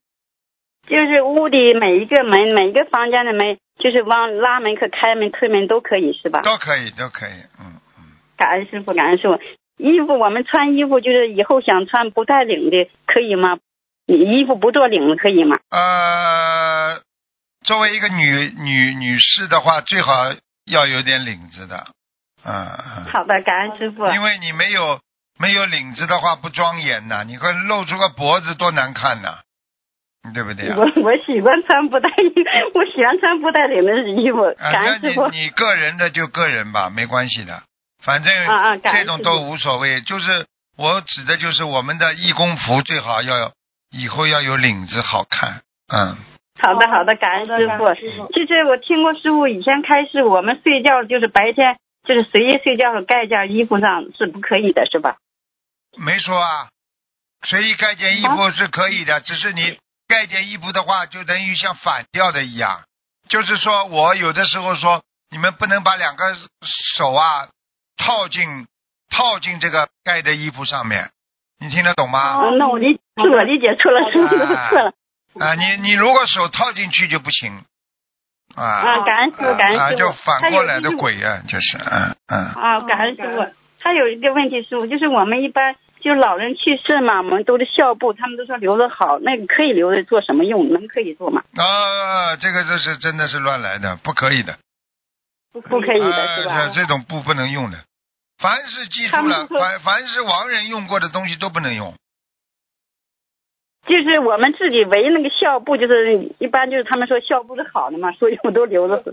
[0.87, 6.41] 就是屋里每一个门，每一个房间的门，就是往拉门可开门、推门都可以，是吧？
[6.41, 8.03] 都可以，都可以，嗯嗯。
[8.37, 9.39] 感恩师傅，感恩师傅。
[9.77, 13.57] 衣服我们穿衣服就是以后想穿不带领的，可以吗？
[14.07, 15.57] 你衣服不做领子可以吗？
[15.71, 17.01] 呃，
[17.65, 20.13] 作为一个女女女士的话，最好
[20.65, 21.87] 要有点领子的，
[22.45, 23.05] 嗯嗯。
[23.11, 24.05] 好的，感恩师傅。
[24.13, 24.99] 因为你没有
[25.39, 29.39] 没有领子的话不庄严呐，你会露出个脖子多难看呐，
[30.33, 30.77] 对不对啊？
[30.77, 32.09] 我我喜欢穿不带，
[32.73, 34.53] 我喜欢穿不带领的衣服。
[34.59, 35.27] 那恩师傅。
[35.29, 37.63] 你你个人的就个人吧，没关系的，
[38.03, 38.31] 反正
[38.83, 40.01] 这种都无所谓。
[40.01, 40.45] 就是
[40.77, 43.51] 我指的就是我们的义工服最好要
[43.91, 46.15] 以后要有领子好看，嗯，
[46.61, 48.31] 好的好的，感恩师傅。
[48.31, 55.17] 就是我听过师傅以前开示，我们睡觉就是白天就是随意睡觉盖件衣服上是不可以的，是吧？
[55.97, 56.69] 没说啊，
[57.43, 59.77] 随意盖件衣服是可以的，只是你
[60.11, 62.81] 盖件衣服的话，就等于像反掉的一样。
[63.29, 66.35] 就是说我有的时候说，你们不能把两个
[66.97, 67.47] 手啊
[67.95, 68.67] 套进
[69.09, 71.11] 套进这个盖的衣服上面，
[71.61, 72.35] 你听得懂吗？
[72.35, 74.93] 哦，那我理是我理解错了，师傅错了。
[75.39, 77.63] 啊，你你如果手套进去就不行，
[78.53, 79.99] 啊啊，感恩师傅，感恩啊，师傅。
[79.99, 83.47] 就反过来的鬼啊，就是嗯嗯，啊，感恩师傅。
[83.79, 90.67] 他有一个问题，师傅，就是我们一般就老人去世嘛，我们都是孝布，他们都说留着好，那个可以留着做什么用？
[90.69, 91.43] 能可以做吗？
[91.55, 94.57] 啊，这个就是真的是乱来的，不可以的，
[95.53, 96.53] 不不可以的是吧？
[96.53, 97.77] 啊这这种布不能用的，
[98.37, 101.93] 凡是记住了，凡凡是亡人用过的东西都不能用。
[103.87, 109.03] 就是我们自己围那个孝布，就是一般就是他们说孝布是好的嘛，所以我都留着。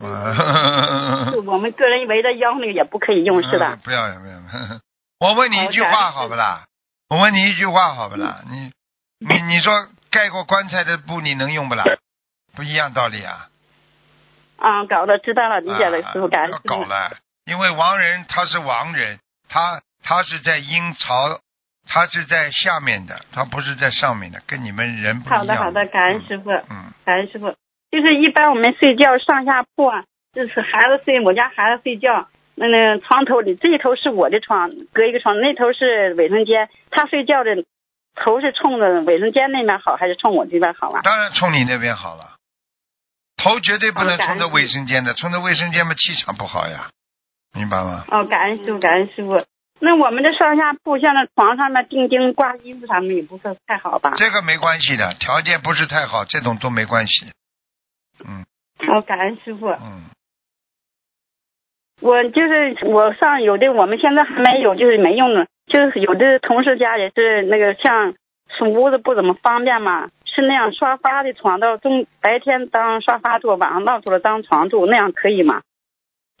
[1.46, 3.74] 我们个人围着腰那个也不可以用，是吧？
[3.74, 4.80] 嗯不要不要，
[5.20, 6.64] 我问你一句话好不啦？
[7.08, 8.42] 我问你一句话好不啦？
[8.48, 8.70] 你
[9.18, 11.84] 你你说盖过棺材的布你能用不啦？
[12.54, 13.48] 不一样道理啊。
[14.58, 16.50] 啊，搞的知道了，理解了，啊师傅，感。
[16.64, 21.40] 搞了，因为亡人他是亡人，他他是在阴曹，
[21.88, 25.38] 他是在下面的，他不是在上面的，跟你们人不一样。
[25.38, 27.54] 好的好的，感恩师傅，嗯，感恩师傅。
[27.90, 37.64] 就是一般我们睡觉上下铺啊，就是孩子睡，我家孩子睡觉，那那床头里这一头是我的床，隔一个床，那头是卫生间，他睡觉的
[38.16, 41.00] 头是冲着卫生间那边好，还是冲我这边好啊？
[41.02, 42.36] 当然冲你那边好了，
[43.36, 46.90] 头绝对不能冲着卫生间的，冲着卫生间嘛气场不好呀，
[47.54, 48.04] 明白吗？
[48.10, 49.44] 哦，感恩师傅，感恩师傅。
[49.80, 54.14] 那我们的上下铺，像那床上面钉钉挂衣服，他们也不是太好吧？
[54.16, 57.30] 这个没关系的，条件不是太好，这种都没关系。
[58.26, 58.44] 嗯
[58.88, 59.68] 哦，感恩师傅。
[59.68, 60.10] 嗯，
[62.00, 68.14] 我就是我上有的，我们现在还没有，就是没用的，就是有的同事家也是那个像
[68.56, 75.62] 是屋子不怎么方便嘛，是那样沙发的床到中白天当沙发坐，晚上闹出来当床住，那样可以吗？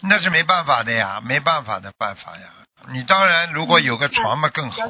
[0.00, 2.46] 那是没办法的呀，没办法的办法呀。
[2.92, 4.84] 你当然如果有个床嘛更好，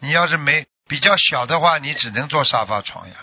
[0.00, 3.14] 你要是没比较小的话，你只能坐沙发床呀，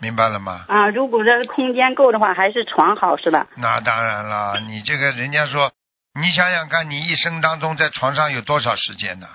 [0.00, 0.64] 明白了吗？
[0.68, 3.46] 啊，如果这空间够的话，还是床好是吧？
[3.56, 5.70] 那当然了，你这个人家说，
[6.18, 9.28] 你想想看，你一生当中在床上有多少时间呢？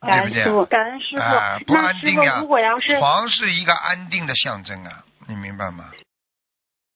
[0.00, 0.66] 对不对感恩师傅，啊？
[0.68, 1.22] 感恩师傅。
[1.22, 2.98] 啊，不安定呀如果要是。
[2.98, 5.90] 床是一个安定的象征啊，你明白吗？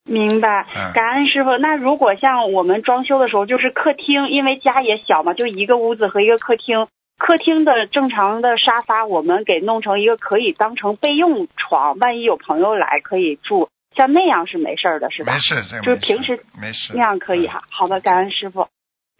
[0.04, 1.56] 明白嗯，感恩师傅。
[1.58, 6.88] 那如果像我们装修的时候，就是客厅，因为家也小嘛，就一个屋子和一个客厅。
[7.18, 15.34] 客厅的正常的沙发，我们给弄成一个可以当成备用床，万一有朋友来可以住，像那样是没事儿的，是吧？
[15.34, 17.64] 没事，这个就是平时没事，那样可以哈。
[17.70, 18.68] 好的，感恩师傅。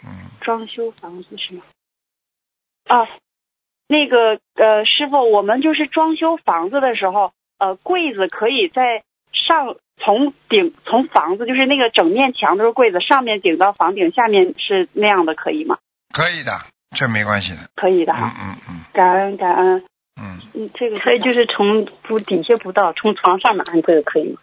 [0.04, 0.30] 嗯。
[0.40, 1.62] 装修房子是吗？
[2.88, 3.06] 啊，
[3.86, 9.02] 那个呃，师傅，我们就是装修房子的时候，呃，柜子可以在
[9.32, 15.78] 上从顶从房子就是那个整面墙都是柜子，上面顶到房顶，下面是那样的，可以吗？
[16.12, 16.52] 可以的，
[16.96, 17.58] 这没关系的。
[17.58, 18.34] 嗯可以的哈。
[18.40, 19.84] 嗯嗯感恩感恩，
[20.20, 24.40] 嗯，嗯，这个可以就是从不底下不到，从床上面安柜子可以吗？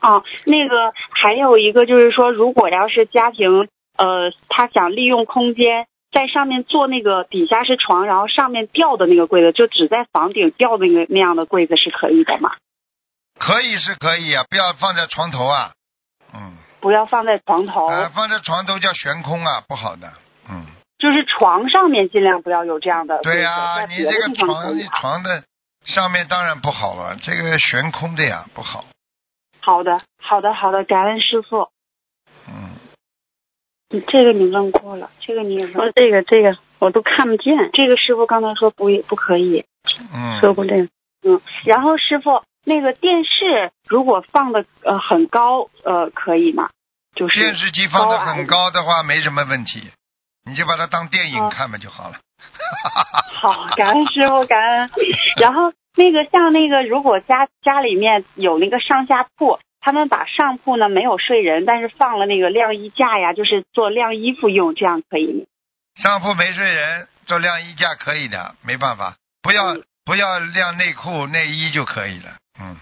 [0.00, 12.52] 啊，那个还有一个就是说，如果要是家庭呃，他想利用空间在上面做那个底下是床，然后上面吊的那个柜子，就只在房顶吊那个那样的柜子是可以的吗？
[13.38, 15.72] 可以是可以啊，不要放在床头啊。
[16.32, 20.12] 嗯，不要放在床头，啊，放在床头叫悬空啊，不好的。
[20.50, 20.66] 嗯，
[20.98, 23.18] 就是床上面尽量不要有这样的。
[23.22, 25.42] 对呀、在你这个床床的
[25.84, 28.84] 上面当然不好了，这个悬空的呀不好。
[29.68, 31.68] 好的，好的，好的，感恩师傅。
[32.48, 32.70] 嗯，
[33.90, 35.92] 你这个你问过了，这个你也问过。
[35.94, 37.68] 这个这个我都看不见。
[37.74, 39.66] 这个师傅刚才说不不可以，
[40.14, 40.88] 嗯，说过这个。
[41.20, 46.70] 嗯，然后师傅那个电视如果放的呃很高呃可以吗？
[47.14, 49.82] 就是电视机放的很高的话没什么问题，
[50.46, 52.14] 你就把它当电影哦看吧就好了。
[53.36, 54.90] 好，感恩师傅，感恩。
[55.42, 65.44] 然后那个像那个，如果家家里面有那个上下铺，他们把上铺呢没有睡人，但是放了那个晾衣架呀，就是做晾衣服用，这样可以吗？
[65.96, 72.38] 上铺没睡人，做晾衣架可以的，没办法，不要、嗯不要晾内裤内衣就可以了。
[72.58, 72.78] 嗯，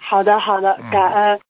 [0.00, 1.40] 好的好的嗯，感恩。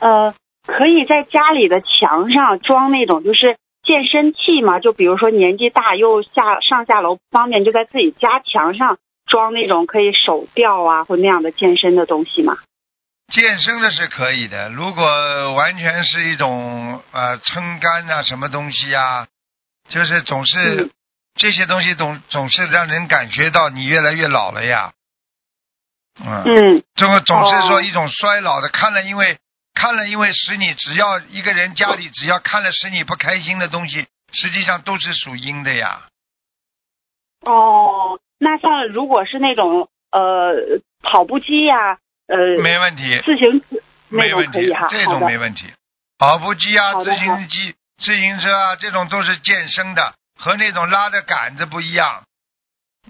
[0.00, 0.32] 呃，
[0.64, 4.78] 可以在家里的墙上装那种就是健身器嘛？
[4.78, 8.98] 就比如说年纪大又下上下楼不方便，就在自己家墙上
[9.28, 12.56] 装那种可以手吊啊或那样的健身的东西嘛？
[13.32, 19.28] 健身的是可以的，如果完全是一种呃撑杆啊什么东西啊，
[19.88, 20.90] 就是总是、嗯
[21.40, 24.92] 这些东西总总是让人感觉到你越来越老了呀。
[26.18, 29.38] 嗯，嗯这个总是说哦一种衰老的，看了因为
[29.72, 36.08] 看了因为使你只要一个人家里只要看了使你不开心的东西，实际上都是属阴的呀。
[37.42, 43.62] 哦，那像如果是那种呃跑步机呀、呃没问题，自行
[44.08, 45.66] 没问题这种没问题。
[46.18, 52.24] 跑步机啊，自行机、自行车啊，这种都是健身的，和那种拉的杆子不一样。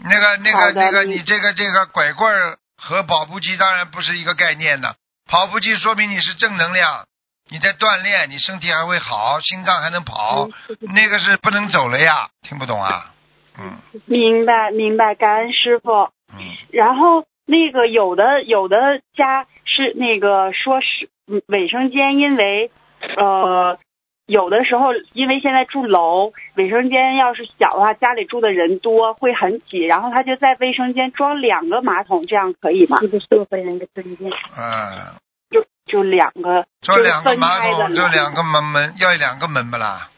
[0.04, 4.94] 那个、那个、那个，嗯你这个这个拐棍儿和跑步机当然不是一个概念的。
[5.26, 7.06] 跑步机说明你是正能量，
[7.50, 10.48] 你在锻炼，你身体还会好，心脏还能跑。
[10.80, 13.12] 那个是不能走了呀，听不懂啊？
[13.58, 15.90] 嗯明白明白，感恩师傅。
[16.30, 16.38] 嗯，
[16.70, 22.70] 然后那个有的有的家是那个说是嗯卫生间，因为
[23.16, 23.78] 呃
[24.26, 32.98] 有的时候因为现在住楼，卫生间要是小的话，家里住的人多会很挤，然后他就在卫生间装两个马桶，这样可以吗？
[33.02, 34.30] 一个收回来一个中间。
[34.56, 35.16] 嗯，
[35.50, 40.10] 就就两个，这就分两个马开的桶，这两个门门要两个门不啦？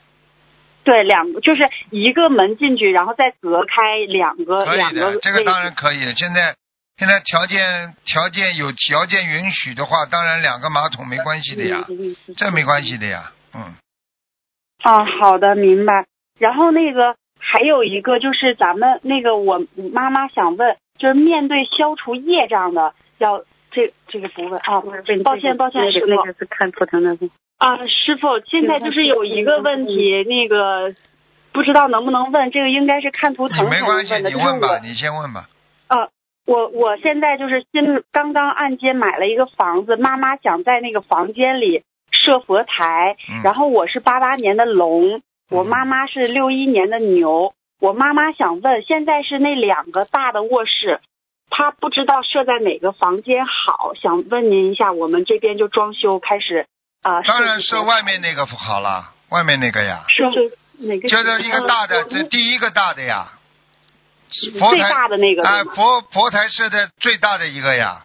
[0.84, 6.12] 对两个，就是一个门进去，然后再隔开两个可以的，这个当然可以的。
[6.14, 6.54] 现在
[6.96, 11.84] 现在条件条件有条件允许的话，当然两个马桶没关系的呀，
[12.36, 13.32] 这没关系的呀。
[13.54, 13.74] 嗯，
[14.82, 16.06] 啊，好的，明白。
[16.38, 24.80] 然后那个还有一个就是咱们那个我妈妈想问，就是面对消除业障的，要这这个不问啊，
[25.24, 27.16] 抱歉抱歉，师傅那个是看图腾的。
[27.60, 30.94] 啊，师傅，现在就是有一个问题，那个
[31.52, 35.46] 不知道能不能问，这个应该是看图你腾没关系，你问吧，你先问吧。
[36.46, 47.52] 我我现在就是新刚刚按揭买了一个房子，妈妈想在那个房间里设佛台，嗯，然后我是八八年的龙，我妈妈是六一年的牛。
[47.78, 51.00] 我妈妈想问，现在是那两个大的卧室，
[51.50, 56.66] 她不知道设在哪个房间好，想问您一下，我们这边就装修开始
[57.02, 57.22] 啊。
[57.22, 60.22] 当然设设外面那个好了，外面那个呀，是
[60.78, 61.08] 哪个？
[61.08, 63.32] 就是一个大的，这第一个大的呀。
[64.58, 68.04] 佛最台大的那个哎，佛佛台设的最大的一个呀。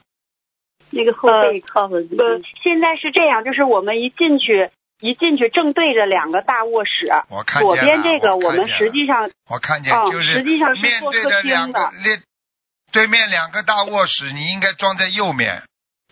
[0.90, 1.98] 那个后背靠着。
[1.98, 12.22] 呃，现在是这样，就是我们一进去，一进去正对着两个大卧室，我看见了左边这个我们实际上我看见哦就是实际上是面对做客厅着两个的列，
[12.92, 15.62] 对面两个大卧室，你应该装在右面，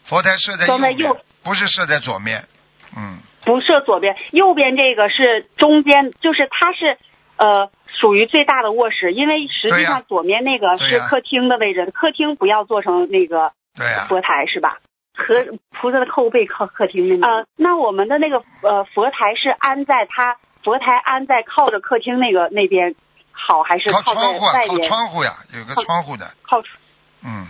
[0.06, 2.46] 佛台设在右，不是设在左面。
[2.96, 6.98] 嗯，不设左边，右边这个是中间，就是它是
[7.38, 14.80] 呃属于最大的卧室，因为实际上左面那个是客厅的位置，客厅不要做成那个对呀、佛台是吧？
[15.16, 22.96] 和菩萨的后背靠客厅那呃，那我们的那个呃佛台是安在它佛台安在靠着客厅那个那边
[23.32, 24.90] 好，还是靠窗户啊，靠外边？
[24.90, 26.32] 窗户呀，有个窗户的。
[26.42, 26.80] 靠窗
[27.24, 27.48] 嗯，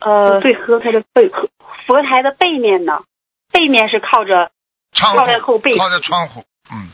[0.00, 1.48] 呃对和它的背后。
[1.86, 3.02] 佛台的背面呢？
[3.52, 4.50] 背面是靠着
[4.94, 6.44] 窗靠在后背靠着窗户。
[6.70, 6.88] 嗯，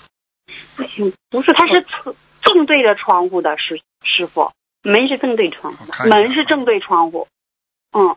[0.76, 7.28] 不行，不是，他是侧正对着窗户的师师傅，门是正对窗户门是正对窗户，
[7.92, 8.16] 嗯。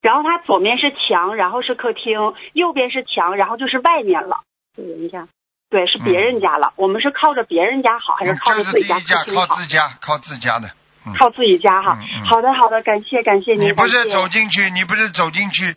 [0.00, 4.42] 然后它左面是墙，然后是客厅，右边是墙，然后就是外面了。
[4.76, 5.26] 是人家。
[5.70, 6.74] 对，是别人家了。
[6.76, 9.46] 我们是靠着别人家好，还是嗯靠着自己家这是第一家，客厅好？
[9.46, 10.68] 靠自家，靠自家的。
[11.06, 11.98] 嗯靠自己家哈。
[11.98, 13.68] 嗯嗯好的，好的，感谢感谢您。
[13.68, 15.74] 你不是走进去，你不是走进去，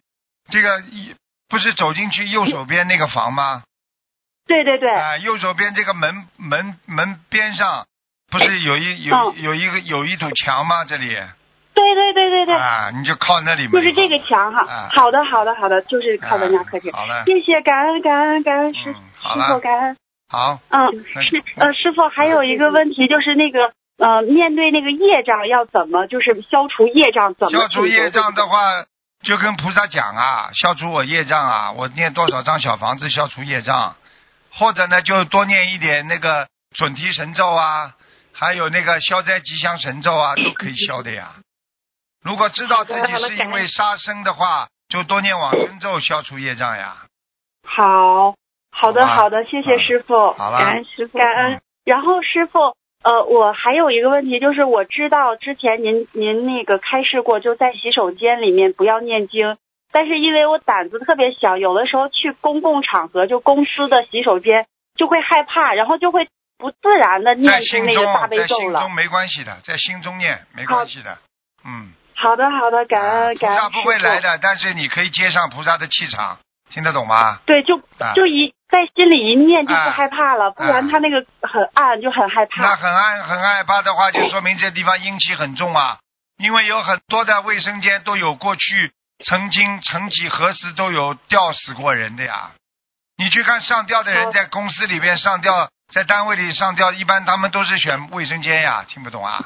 [0.50, 1.16] 这个一
[1.50, 3.64] 不是走进去右手边那个房吗？
[4.48, 7.86] 对对对，啊，右手边这个门门门边上
[8.32, 10.86] 不是有一有嗯有一个有一堵墙吗？
[10.86, 11.10] 这里
[11.74, 13.72] 对对对对对，啊，你就靠那里面。
[13.72, 14.66] 就是这个墙哈。
[14.66, 16.92] 啊好的，好的，好的，就是靠咱家客厅。
[16.92, 19.98] 啊好了，谢谢，感恩感恩感恩师嗯，师傅，感恩。
[20.30, 28.86] 好，嗯，那是呃，师傅还有一个问题就是那个呃，面对那个业障要怎么就是消除业障怎么消除业障的，话，
[29.28, 33.98] 就跟菩萨讲啊，消除我业障啊，我念多少张小房子消除业障，
[34.54, 37.94] 或者呢就多念一点那个准提神咒啊，
[38.34, 41.34] 还有那个消灾吉祥神咒啊，都可以消的呀。
[42.24, 46.96] 如果知道自己是因为杀生的话，就多念往生咒消除业障呀。
[47.68, 48.34] 好
[48.72, 51.62] 好的好的，谢谢嗯师傅，好了感恩师傅，感恩。
[51.84, 59.58] 然后师傅，呃，我还有一个问题，就是我知道之前您您那个开示过，就在洗手间里面不要念经，
[59.92, 66.28] 但是因为我胆子特别小，有的时候去公共场合，就公司的洗手间就会害怕，然后就会
[66.58, 68.94] 不自然的念心中经那个大悲咒了在心中。
[68.94, 71.18] 没关系的，在心中念没关系的，
[71.66, 71.94] 嗯。
[72.20, 77.38] 好的，好的，感啊恩感恩菩萨不会来的，但是你可以接上菩萨的气场，听得懂吗？
[77.46, 82.76] 对，就啊就一在心里一念就不啊害怕了，不然他那个很暗就很害怕那。
[82.76, 85.98] 很暗很害怕的话，就说明这地方阴气很重啊。
[86.38, 88.92] 因为有很多的卫生间都有过去
[89.26, 92.52] 曾经曾几何时都有吊死过人的呀。
[93.18, 99.46] 你去看上吊的人在公司里边上吊，在单位里上吊，一般他们都是选卫生间呀，听不懂啊？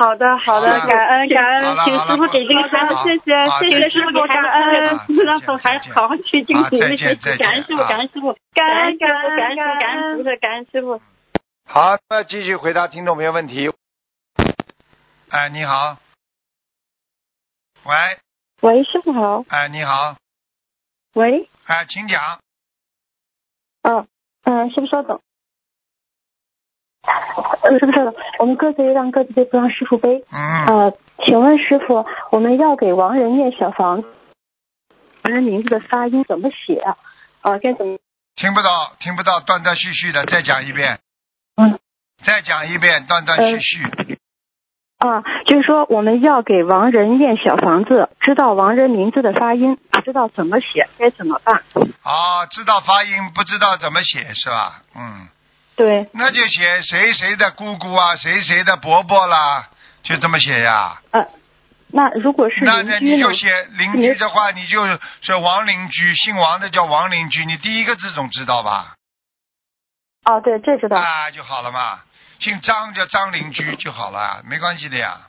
[0.00, 11.02] 好的，好的，感恩感恩，请师傅给这个好好，谢谢谢谢师傅给我感恩啊，让我还好好去精啊进学再见 再习，感恩师傅，感恩师傅，感感恩恩感恩感恩感恩师傅，感恩师傅。
[11.66, 13.70] 好，那继续回答听众朋友问题。
[15.28, 15.98] 哎，你好。
[17.84, 17.94] 喂，
[18.62, 19.44] 喂，师傅好。
[19.48, 20.16] 哎，你好，
[21.12, 22.40] 喂，哎，请讲。
[23.82, 24.08] 嗯
[24.44, 25.20] 嗯，师傅稍等。
[27.02, 30.24] 呃，师傅稍等，我们各自让各自背，不让师傅背。
[30.30, 30.92] 嗯，呃，
[31.26, 34.08] 请问师傅，我们要给亡人念小房子，
[35.24, 36.96] 亡人名字的发音怎么写啊？
[37.42, 37.98] 呃，该怎么？
[38.36, 40.98] 听不到，听不到，断断续续的，再讲一遍。
[41.56, 41.78] 嗯。
[42.22, 44.18] 再讲一遍，断断续续。
[44.98, 51.62] 啊，就是说我们要给亡人念小房子，知道亡人名字的发音，不知道怎么写，该怎么办？
[51.74, 54.82] 哦，知道发音，不知道怎么写是吧？
[54.94, 55.28] 嗯，
[55.80, 59.70] 对，那就写谁谁的姑姑啊，谁谁的伯伯啦，
[60.02, 61.00] 就这么写呀。
[61.10, 61.26] 呃，
[61.88, 63.32] 那如果是那那你就？
[63.32, 68.92] 写邻居的话，你就是王邻居，姓王的叫王邻居，你第一个字总知道吧？
[70.26, 70.98] 哦，对，这知道。
[70.98, 72.00] 啊，就好了嘛。
[72.40, 75.28] 姓张叫张邻居就好了，没关系的呀。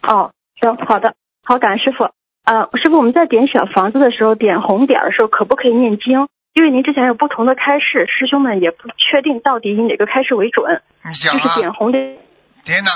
[0.00, 0.32] 哦，
[0.62, 1.14] 行，好的，
[1.44, 2.04] 好，感恩师傅。
[2.44, 6.26] 呃，师傅，我们在点小房子的时候，点红点的时候，可不可以念经？
[6.54, 12.16] 因为您之前有不同的开示，师兄们也不确定到底以哪个开示为准，你讲就是点啊，红点
[12.64, 12.90] 点哪？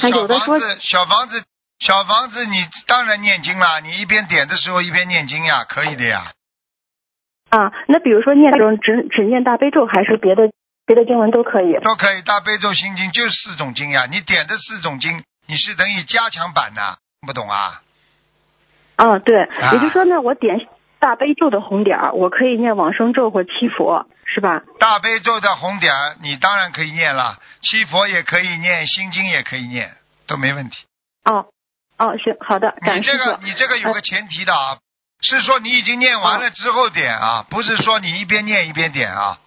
[0.00, 1.44] 小房子，小房子，
[1.78, 3.80] 小房子，你当然念经了。
[3.82, 6.32] 你一边点的时候一边念经呀，可以的呀。
[7.50, 10.50] 啊，那比如说念这种只只念大悲咒，还是别的
[10.86, 11.74] 别的经文都可以？
[11.84, 14.06] 都可以，大悲咒、心经就四种经呀。
[14.10, 17.82] 你点的四种经，你是等于加强版呐，不懂啊？
[18.96, 20.58] 啊，对，啊也就是说呢，我点
[20.98, 24.62] 大悲咒的红点儿，我可以念往生咒或七佛，是吧？
[24.80, 29.92] 大悲咒的红点儿，你当然可以念了，七佛也可以念，心经也可以念，
[30.26, 30.84] 都没问题。
[31.24, 31.46] 哦，
[31.98, 33.38] 哦，行，好的，感你这个。
[33.42, 34.78] 你这个有个前提的啊，
[35.20, 39.38] 是说你已经念完了之后点啊，不是说你一边念一边点啊。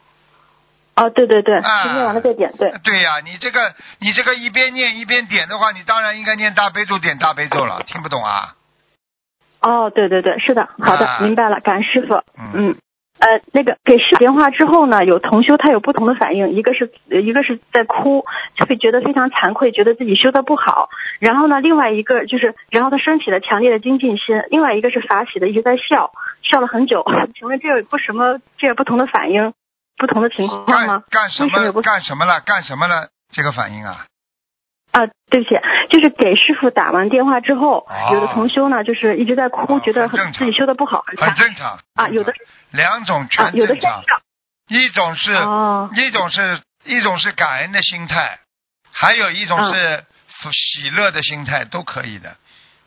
[0.96, 2.72] 哦，对对对，啊念完了再点，对。
[2.84, 8.54] 对呀、你这个你这个一边念一边点的话，你当然应该念大悲咒点大悲咒了，听不懂啊？
[9.62, 12.14] 哦，对对对，是的，好的，啊明白了，感恩师傅。
[12.38, 12.76] 嗯嗯，
[13.20, 20.90] 呃，那个给师傅电话之后呢，有同修他有不同的反应，一个是呃一个是在哭，就会觉得非常惭愧，觉得自己修的不好。
[21.20, 24.42] 然后呢，另外一个就是，然后他升起了强烈的精进心。
[24.50, 27.04] 另外一个是法喜的，一直在笑，笑了很久。
[27.38, 29.54] 请问这有不什么这有不同的反应，
[29.98, 31.24] 不同的情况吗干？
[31.24, 32.40] 干什么干什么了？
[32.46, 33.10] 干什么了？
[33.32, 34.06] 这个反应啊？
[34.92, 35.56] 啊，对不起，
[35.90, 42.34] 就是给师傅打完电话之后，哦有的同修呢，就是一直在哭，哦觉得很自己修的不好，很正常啊，有的
[42.72, 44.04] 两种啊，全正常。
[44.68, 48.40] 一种是、哦一种是一种是感恩的心态，
[48.92, 50.04] 还有一种嗯是
[50.52, 52.36] 喜乐的心态，都可以的。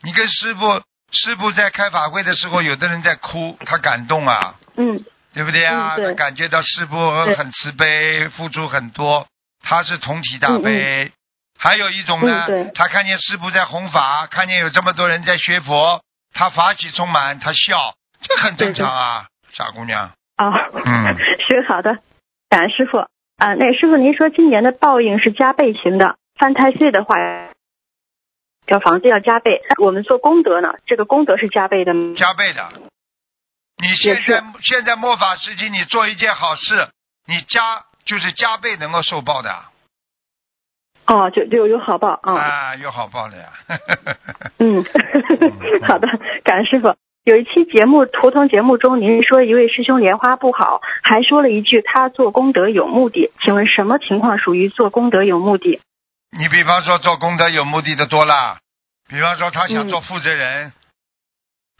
[0.02, 0.80] 你跟师傅
[1.10, 5.94] 师傅在开法会的时候，有的人在哭，他感动啊，嗯对不对啊？
[5.94, 9.26] 嗯对他感觉到师傅很慈悲，付出很多，
[9.62, 11.10] 他是同体大悲。
[11.62, 16.02] 还有一种呢嗯，他看见师傅在弘法，看见有这么多人在学佛，
[16.34, 20.10] 他法喜充满，他笑，这很正常啊，傻姑娘。
[20.34, 20.50] 啊，
[20.84, 21.98] 嗯 是好的，
[22.48, 23.54] 感恩师傅啊。
[23.54, 27.14] 那师傅，您说今年的报应是加倍型的，犯太岁的话，
[28.66, 29.62] 找房子要加倍。
[29.78, 32.14] 我们做功德呢，这个功德是加倍的吗？
[32.16, 32.72] 加倍的。
[33.80, 36.88] 你现在现在末法时期，你做一件好事，
[37.26, 39.54] 你加就是加倍能够受报的
[41.12, 42.34] 哦，就就有好报啊。
[42.34, 43.52] 啊，有好报了呀。
[44.58, 44.82] 嗯，
[45.86, 46.08] 好的，
[46.42, 46.96] 感恩师傅。
[47.24, 53.30] 有一期节目图腾节目中，您说一位师兄莲花不好，还说了一句他做功德有目的。
[53.42, 55.80] 请问什么情况属于做功德有目的？
[56.36, 58.58] 你比方说做功德有目的的多了，
[59.08, 60.72] 比方说他想做负责人，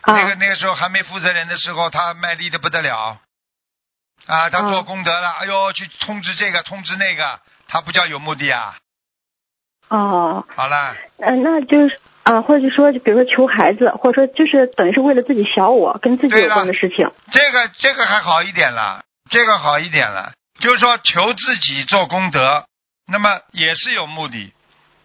[0.02, 3.18] 啊那个那个时候还没负责人的时候，他卖力的不得了，
[4.26, 8.76] 啊，他做功德了，哎呦，去通知这个通知那个，他不叫有目的啊。
[9.92, 17.10] 哦，好了，嗯、那就是啊、或者就说，比如说求孩子，或者说就是等于是为了自己小我跟自己有关的事情。
[17.32, 22.64] 这个这个还好一点了，这个好一点了，就是说求自己做功德，
[23.06, 24.54] 那么也是有目的。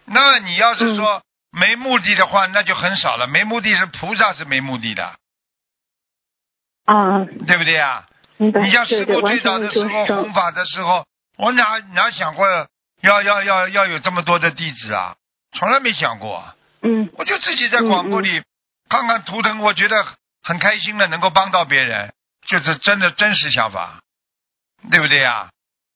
[0.06, 1.20] 那你要是说
[1.50, 3.26] 没目的的话，那就很少了。
[3.26, 5.12] 没目的是菩萨是没目的的，
[6.86, 8.06] 啊，对不对啊？
[8.38, 10.32] 你像师傅最早的时候弘。
[10.32, 11.04] 法的时候，
[11.36, 12.46] 我哪哪想过
[13.02, 15.14] 要要要要有这么多的弟子啊？
[15.52, 16.44] 从来没想过。
[16.82, 18.42] 嗯我就自己在广播里
[18.88, 20.06] 看看图腾，我觉得
[20.42, 22.12] 很开心的，能够帮到别人，
[22.46, 24.00] 就是真的真实想法，
[24.90, 25.48] 对不对呀？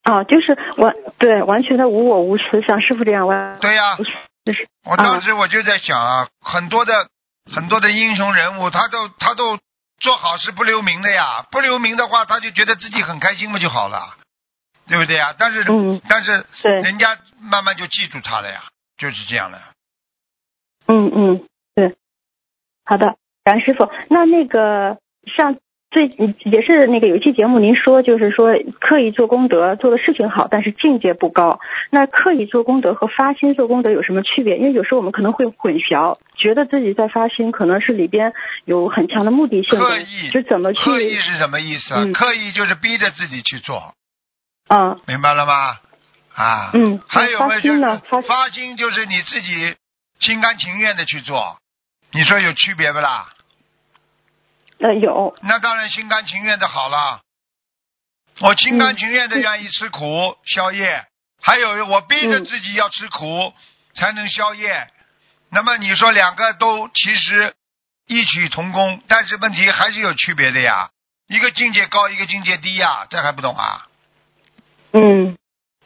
[0.02, 3.58] 啊，就是完对完全的无我无私，像师傅这样完。
[3.60, 3.96] 对呀
[4.44, 7.06] 就是我当时我就在想啊，很多的
[7.54, 9.56] 很多的英雄人物，他都他都
[10.00, 14.16] 做好事不留名的呀，不留名的话，他就觉得自己很开心不就好了，
[14.92, 15.34] 对不对呀？
[15.38, 18.64] 但是、嗯但是对人家慢慢就记住他了呀，
[18.98, 19.58] 就是这样的。
[20.86, 21.42] 嗯嗯，
[21.74, 21.94] 对，
[22.84, 23.88] 好的，感恩师傅。
[24.10, 24.98] 那那个
[25.34, 25.56] 像
[25.90, 31.58] 最也是那个有一期节目，您说就是说刻意做功德，做的事情好，但是境界不高。
[31.88, 34.58] 那刻意做功德和发心做功德有什么区别？
[34.58, 38.34] 因为有时候我们可能会混淆，觉得自己在发心，可能是里边
[38.66, 42.02] 有很强的目的性，刻意就怎么去刻意是什么意思啊？
[42.04, 43.94] 嗯刻意就是逼着自己去做，
[44.68, 45.78] 啊明白了吗？
[46.34, 49.76] 啊，嗯还有嘛，就是心发发心就是你自己
[50.18, 51.58] 心甘情愿的去做，
[52.12, 53.28] 你说有区别不啦？
[54.78, 57.20] 呃有那当然心甘情愿的好了。
[58.40, 61.06] 我心甘嗯情愿的愿意吃苦宵夜，
[61.42, 63.52] 还有我逼着嗯自己要吃苦
[63.94, 64.88] 才能宵夜。
[65.50, 67.54] 那么你说两个都其实
[68.06, 70.88] 异曲同工，但是问题还是有区别的呀。
[71.28, 73.86] 一个境界高，一个境界低呀，这还不懂啊？
[74.92, 75.36] 嗯，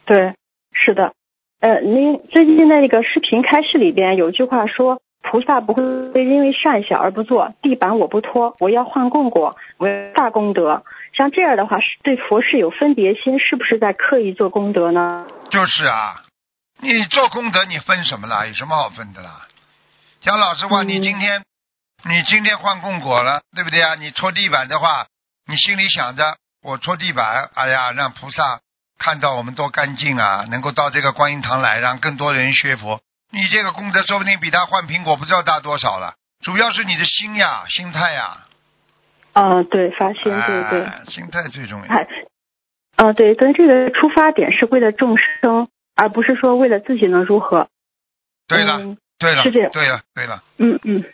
[0.04, 0.34] 对，
[0.72, 1.12] 是的。
[1.60, 5.82] 呃，您最近在那个视频开示里边有句话说，菩萨不会
[6.24, 10.84] 因为善小而不做，地板我不拖，我要换供果，我要大功德。
[11.14, 15.26] 像这样的话，是对佛事有分别心，是不是在刻意做功德呢？
[15.50, 16.22] 就是啊，
[16.80, 18.46] 你做功德你分什么啦？
[18.46, 19.46] 有什么好分的啦？
[20.20, 21.42] 讲老实话，嗯你今天
[22.04, 23.94] 你今天换供果了，对不对啊？
[23.94, 25.06] 你搓地板的话，
[25.48, 28.60] 你心里想着我搓地板，哎呀，让菩萨
[28.98, 33.00] 看到我们多干净啊，能够到这个观音堂来，让更多人学佛。
[33.30, 36.14] 你这个功德说不定比他换苹果不知道大多少了。
[36.40, 38.38] 主要是你的心呀，心态呀，
[39.32, 40.82] 啊、对，发心，对对。
[40.82, 41.86] 哎心态最重要。
[41.86, 42.06] 哎，
[42.96, 47.68] 啊，对，但这个出发点是为了众生，而不是说为了自己能如何。
[48.48, 51.04] 对了，嗯对了，是这样对了，对了，嗯嗯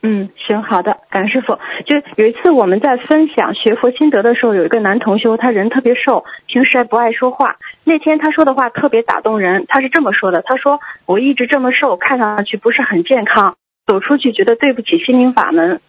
[0.00, 1.58] 嗯，行，好的，感恩师傅。
[1.84, 7.56] 就有一次我们在分享学佛心得的时候，有一个男同修，他人特别瘦，平时还不爱说话。
[7.82, 15.80] 那天他说的话特别打动人，他是这么说的：他说我一直这么瘦，看上去不是很健康，走出去觉得对不起心灵法门，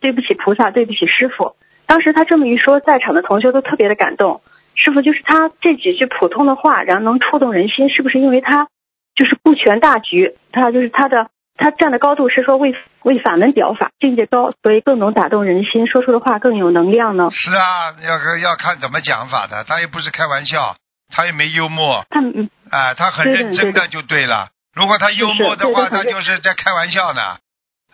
[0.00, 1.54] 对不起菩萨，对不起师傅。
[1.86, 4.40] 当时他这么一说，在场的同修都特别的感动。
[4.74, 8.66] 师傅就是他这几句普通的话，然后能触动人心，是不是因为他
[9.14, 10.34] 就是顾全大局？
[10.50, 17.30] 他就是他的他站的高度是说为为法门表法，境界高，所以更能打动人心，说出的话更有能量呢。
[17.30, 20.76] 是啊，要看要看怎么讲法的，他又不是开玩笑，
[21.08, 24.48] 他也没幽默，他嗯哎，他很认真的就对了。
[24.74, 27.36] 如果他幽默的话，他就是在开玩笑呢。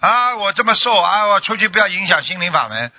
[0.01, 2.91] 啊，我这么瘦啊，我出去不要影响心灵法门，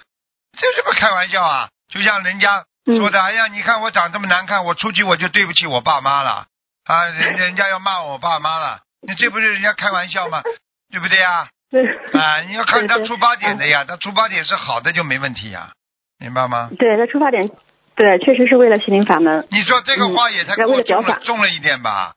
[0.55, 1.70] 这是不是开玩笑啊？
[1.89, 6.45] 就像人家说的，哎呀，你看我长这么难看，我出去我就对不起我爸妈了
[6.86, 10.41] 啊，人人家要骂我爸妈了，你这不是人家开玩笑吗？
[10.91, 11.47] 对不对呀？
[11.71, 11.85] 对
[12.19, 15.71] 啊，你要看他出发点的呀，他出发点是好的就没问题呀，
[16.19, 16.69] 明白吗？
[16.77, 17.49] 对，他出发点
[17.95, 19.47] 对，确实是为了心灵法门。
[19.49, 22.13] 你说这个话也太嗯为过了表法重了，重了一点吧？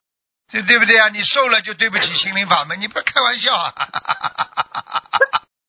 [0.50, 1.08] 对对不对啊？
[1.08, 3.72] 你瘦了就对不起心灵法门，你不要开玩笑啊！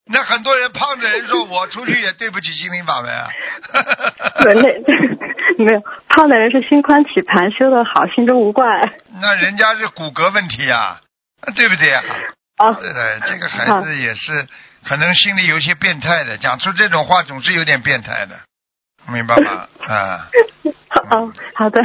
[0.08, 3.28] 那很多人胖的人说，我出去也对不起心灵法门啊。
[4.42, 8.66] 对，那没有胖的人是心宽体盘，修得好，心中无怪。
[9.22, 11.02] 那人家是骨骼问题啊，
[11.56, 12.04] 对不对啊？
[12.58, 14.48] 啊，对的，这个孩子也是
[14.88, 18.40] 可能心里有些变态的，讲出这种话总是有点变态的，
[19.12, 19.68] 明白吗？
[19.88, 20.28] 啊，
[21.12, 21.82] 哦，好的。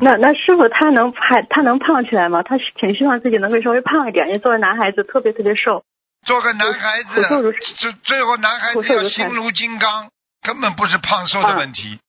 [0.00, 2.42] 那那师傅他能还他能胖起来吗？
[2.42, 5.84] 他挺希望自己能够稍微胖一点，因为作为男孩子特别特别瘦。
[6.26, 10.10] 做个男孩子最最后男孩子要心如金刚，
[10.42, 12.00] 根本不是胖瘦的问题。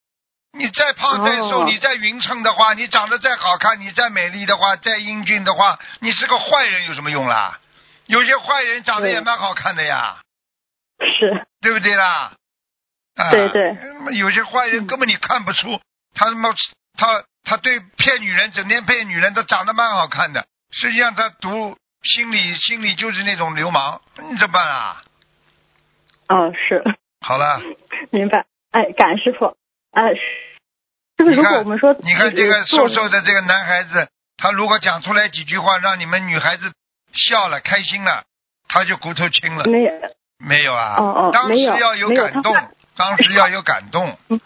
[0.51, 7.59] 你再胖再瘦，哦你再匀称的话，你长得再好看，你再美丽的话，再英俊的话，你是个坏人有什么用啦？
[8.07, 10.17] 有些坏人长得也蛮好看的呀，
[10.99, 12.33] 是，对不对啦？
[13.15, 13.75] 啊、对对
[14.15, 15.79] 有些坏人根本你看不出
[16.15, 16.49] 他他妈
[16.97, 25.03] 他他对骗女人，整天骗女人，他长得蛮好看的，实际上他读心里心里就是那种流氓，你怎么办啊？
[26.29, 26.81] 哦，是。
[27.21, 27.61] 好了。
[28.11, 28.45] 明白。
[28.71, 29.57] 哎，感恩师傅。
[29.91, 30.13] 呃，
[31.17, 36.71] 是不是如果我们说，你看这个瘦瘦的这个男孩子，他如果讲出来几句话，让你们女孩子
[37.13, 38.23] 笑了、开心了，
[38.67, 39.65] 他就骨头轻了。
[39.65, 39.91] 没有。
[40.37, 40.95] 没有啊。
[40.97, 41.31] 哦哦。
[41.33, 42.55] 当时要有感动，
[42.95, 44.17] 当时要有感动。
[44.29, 44.39] 嗯。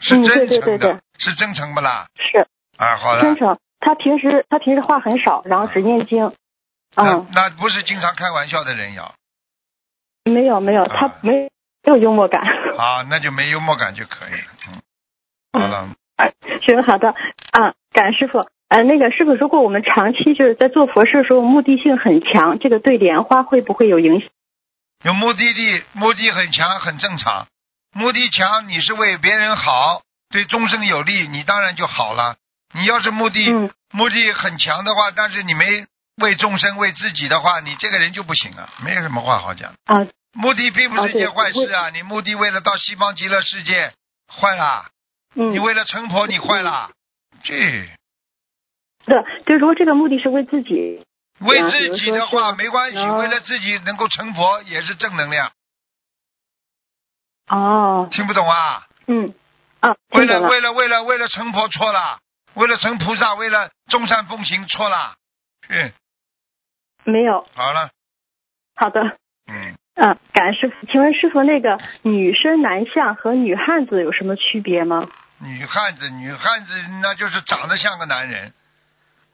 [0.00, 2.06] 是真诚的，是真诚不啦？
[2.16, 2.46] 是。
[2.76, 3.22] 啊，好的。
[3.22, 3.58] 真诚。
[3.80, 6.32] 他平时他平时话很少，然后只念经。
[6.96, 9.12] 那那不是经常开玩笑的人呀。
[10.24, 11.48] 没有没有，他没
[11.88, 12.42] 没有幽默感。
[12.76, 14.46] 啊，那就没幽默感就可以了。
[14.68, 15.60] 嗯。
[15.60, 15.88] 好了。
[16.66, 18.46] 行，好的啊，感恩师傅。
[18.68, 24.28] 呃，那个师傅，如果我们长期就是在做佛事的时候，目的性很强，这个对莲花会不会有影响？
[25.04, 27.46] 有目的地，目的很强，很正常。
[27.94, 32.36] 目的强，你是为别人好，对众生有利，你当然就好了。
[32.74, 33.50] 你要是目的
[33.92, 35.86] 目的很强的话，但是你没
[36.20, 39.72] 为众生为自己的话，你这个人就不行啊，没有什么话好讲。
[39.86, 40.06] 啊。
[40.32, 41.90] 目的并不是一件坏事啊！
[41.90, 43.92] 你目的为了到西方极乐世界，
[44.28, 44.86] 坏了。
[45.34, 45.50] 嗯。
[45.50, 46.90] 你为了成佛，你坏了。
[47.42, 47.54] 这。
[49.04, 49.16] 对，
[49.46, 51.04] 就如果这个目的是为自己。
[51.40, 55.50] 为自己的话没关系，为了自己能够成佛也是正能量。
[57.48, 58.08] 哦。
[58.12, 58.86] 听不懂啊？
[59.06, 59.34] 嗯。
[59.80, 59.96] 啊。
[60.10, 62.20] 为了为了为了为了成佛错了，
[62.54, 65.16] 为了成菩萨，为了众善奉行错了。
[65.68, 65.92] 嗯。
[67.04, 67.48] 没有。
[67.54, 67.90] 好了。
[68.76, 69.18] 好的。
[69.98, 70.10] 嗯。
[70.10, 75.08] 嗯，感恩师傅，请问师傅，那个女生男相和女汉子有什么区别吗？
[75.40, 76.72] 女汉子，女汉子
[77.02, 78.50] 那就是长得像个男人；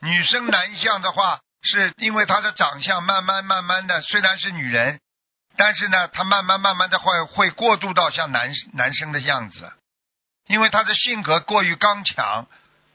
[0.01, 5.01] 女生男相的话，是因为她的长相慢慢慢慢的，虽然是女人，
[5.57, 9.71] 但是呢，她慢慢慢慢的会会过渡到像男男生的样子，
[10.47, 12.47] 因为她的性格过于刚强，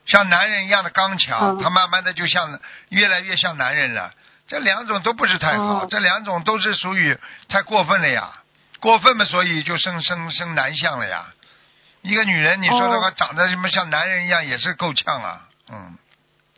[0.05, 2.59] 像男人一样的刚强，她慢慢的就像
[2.89, 4.11] 越来越像男人了。
[4.49, 8.31] 这两种都不是太好，这两种都是属于太过分了呀，
[8.79, 11.27] 过分嘛，所以就生生生男相了呀。
[12.01, 15.97] 一个女人，你说的话长得什么像男人一样，也是够呛啊，嗯。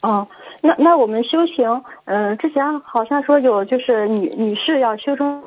[0.02, 0.28] 哦，
[0.62, 5.44] 那那我们修行，嗯，之前好像说有就是女女士要修成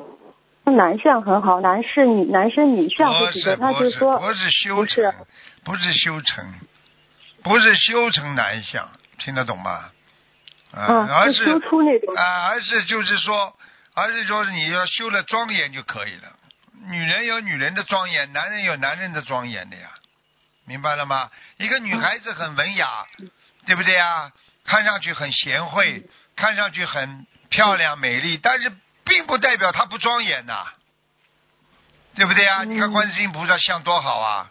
[0.65, 5.13] 男相很好，男士女男生女相不是他就是说不是修成，
[5.63, 6.45] 不是修成，
[7.43, 8.87] 不是修成男相，
[9.17, 9.89] 听得懂吗？
[10.75, 11.45] 啊，而是
[12.17, 13.57] 啊，而是就是说，
[13.93, 16.33] 而是说你要修了庄严就可以了。
[16.87, 19.89] 女人有女人的庄严，男人有男人的庄严的呀，
[20.65, 21.31] 明白了吗？
[21.57, 23.05] 一个女孩子很文雅，
[23.65, 24.31] 对不对呀？
[24.65, 26.03] 看上去很贤惠，
[26.35, 28.71] 看上去很漂亮美丽，但是
[29.03, 30.65] 并不代表她不庄严呐，
[32.15, 32.63] 对不对呀？
[32.65, 34.49] 你看观世音菩萨像多好啊，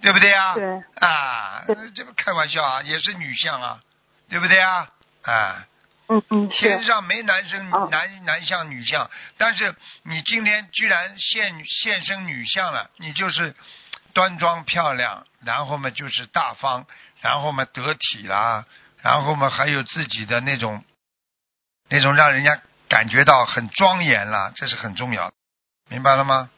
[0.00, 0.54] 对不对呀？
[0.54, 1.62] 对啊，
[1.94, 3.80] 这不开玩笑啊，也是女相啊，
[4.28, 4.88] 对不对呀？
[5.22, 5.66] 啊，
[6.08, 13.54] 嗯嗯，天上没男生男男相女相，但是你今天居然现现身女相了，你就是
[14.12, 16.86] 端庄漂亮，然后嘛就是大方，
[17.20, 18.66] 然后嘛得体啦，
[19.00, 20.84] 然后嘛还有自己的那种
[21.88, 25.34] 那种让人家感觉到很庄严啦，这是很重要的，
[25.88, 26.50] 明白了吗？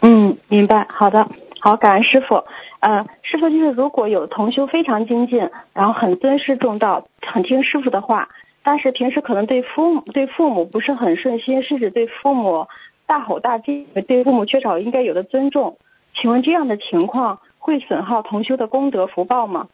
[0.00, 1.26] 嗯，明白，好的，
[1.64, 2.44] 好，感恩师傅。
[2.80, 8.28] 呃，师傅就是如果有同修非常精进，然后很尊师重道，很听师傅的话，
[8.62, 12.68] 但是平时可能对父母对父母不是很顺心，甚至对父母
[13.06, 13.72] 大吼大叫，
[14.06, 15.78] 对父母缺少应该有的尊重，
[16.20, 19.68] 请问这样的情况会损耗同修的功德福报吗？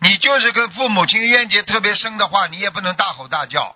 [0.00, 3.74] 你就是跟父母亲冤结特别深的话，你也不能大吼大叫。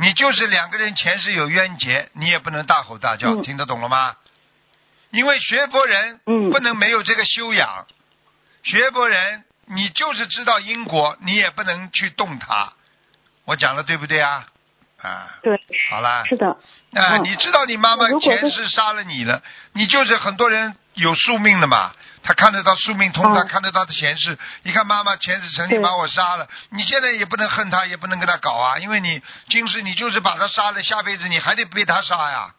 [0.00, 4.16] 你就是两个人前世有冤结，你也不能大吼大叫，听得懂了吗？
[5.14, 6.18] 因为学佛人
[6.50, 7.86] 不能没有这个修养，
[8.64, 12.72] 学佛人你就是知道因果，你也不能去动它。
[13.44, 14.46] 我讲的对不对啊？
[15.00, 15.60] 啊，对，
[15.90, 16.48] 好啦，是的。
[16.48, 19.40] 啊，你知道你妈妈前世杀了你了，
[19.72, 21.92] 你就是很多人有宿命的嘛，
[22.24, 24.36] 他看得到宿命通，他看得到的前世。
[24.64, 32.54] 你看妈妈前世曾经把我杀了，你现在也不能恨他，也不能跟他搞啊，因为你今世你就是把他杀了，下辈子你还得被他杀呀，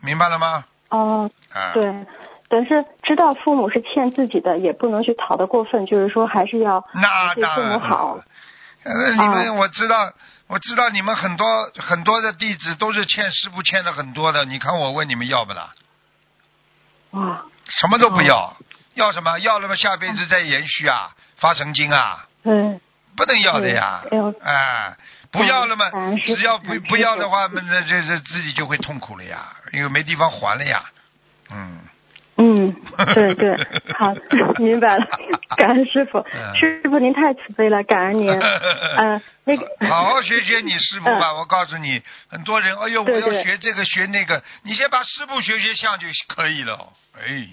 [0.00, 0.64] 明白了吗？
[0.88, 1.28] 哦，
[1.74, 2.06] 对，
[2.48, 6.80] 但是知道父母是欠自己的，也不能去讨得过分，就是说还是要
[7.34, 8.18] 对父母好。
[8.84, 10.12] 呃，你们我知道，
[10.46, 11.46] 我知道你们很多
[11.76, 15.72] 很多的弟子都是欠师傅欠的很多的，你看我问你们要不啦？
[17.10, 17.44] 哇！
[17.68, 18.56] 什么都不要，
[18.94, 19.38] 要什么？
[19.38, 22.26] 要了嘛，下辈子再延续啊，发神经啊？
[22.44, 22.80] 嗯。
[23.16, 24.02] 不能要的呀，
[24.42, 24.96] 哎。
[25.32, 25.90] 不要了嘛？
[26.24, 30.82] 只要不不要的话，那那这这自己就会痛苦了呀，因为没地方还了呀。
[31.52, 31.80] 嗯。
[32.38, 32.70] 嗯，
[33.14, 33.56] 对对，
[33.94, 34.14] 好，
[34.62, 35.06] 明白了，
[35.56, 38.28] 感恩师傅，嗯师傅您太慈悲了，感恩您。
[38.38, 46.92] 呃，那个，好好学学你师傅吧，我告诉你，很多人，哎呦，我要学这个学那个，你先把师傅学学像就可以了。
[47.18, 47.48] 哎，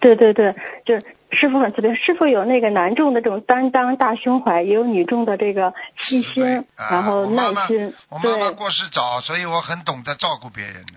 [0.00, 10.92] 对对对，就是师傅很慈悲，师傅有那个男众的这种担当、大胸怀，也有女众的这个细心，啊然后耐心，我妈妈，过世早，所以我很懂得照顾别人的。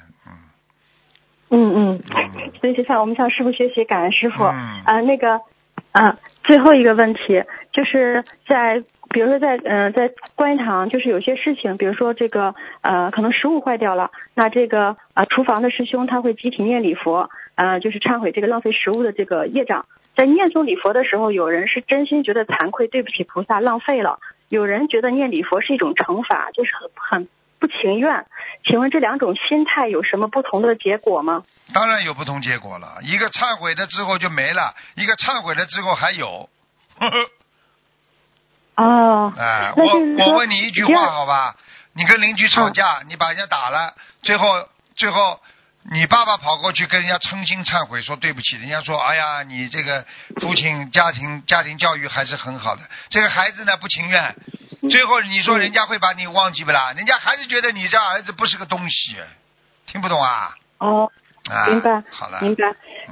[1.53, 4.43] 嗯嗯所以就向我们向师傅学习，感恩师傅。
[4.43, 5.39] 嗯啊，那个
[5.91, 19.85] 啊，最后一个问题就是在，比如说在嗯、呃在观音堂，就是有些事情，比如说这个呃可能食物坏掉了，那这个啊、厨房的师兄他会集体念礼佛，呃就是忏悔这个浪费食物的这个业障。
[20.15, 27.27] 在念诵礼佛的时候，有人是真心觉得惭愧，对不起菩萨，浪费了；有人觉得念礼佛是一种惩罚，就是很很
[27.63, 28.25] 不情愿。
[28.65, 31.43] 请问这两种心态有什么不同的结果吗？
[31.73, 36.49] 当然有不同结果了，一个忏悔了之后就没了，一个忏悔了之后还有。
[36.99, 37.29] 呵 呵
[38.75, 39.85] 哦，哎，我
[40.25, 41.55] 我问你一句话好吧？
[41.93, 43.93] 你跟邻居吵架，你把人家打了，
[44.23, 45.39] 最后最后
[45.91, 50.05] 你爸爸跑过去跟人家诚心忏悔，说对不起，人家说哎呀，你这个
[50.39, 54.35] 父亲家庭家庭教育还是很好的，这个孩子呢不情愿，
[54.89, 56.93] 最后你说人家会把你忘记不啦？
[56.93, 59.17] 人家还是觉得你这儿子不是个东西，
[59.85, 60.55] 听不懂啊？
[60.77, 61.11] 哦，
[61.49, 62.63] 啊，明白，好了，明白。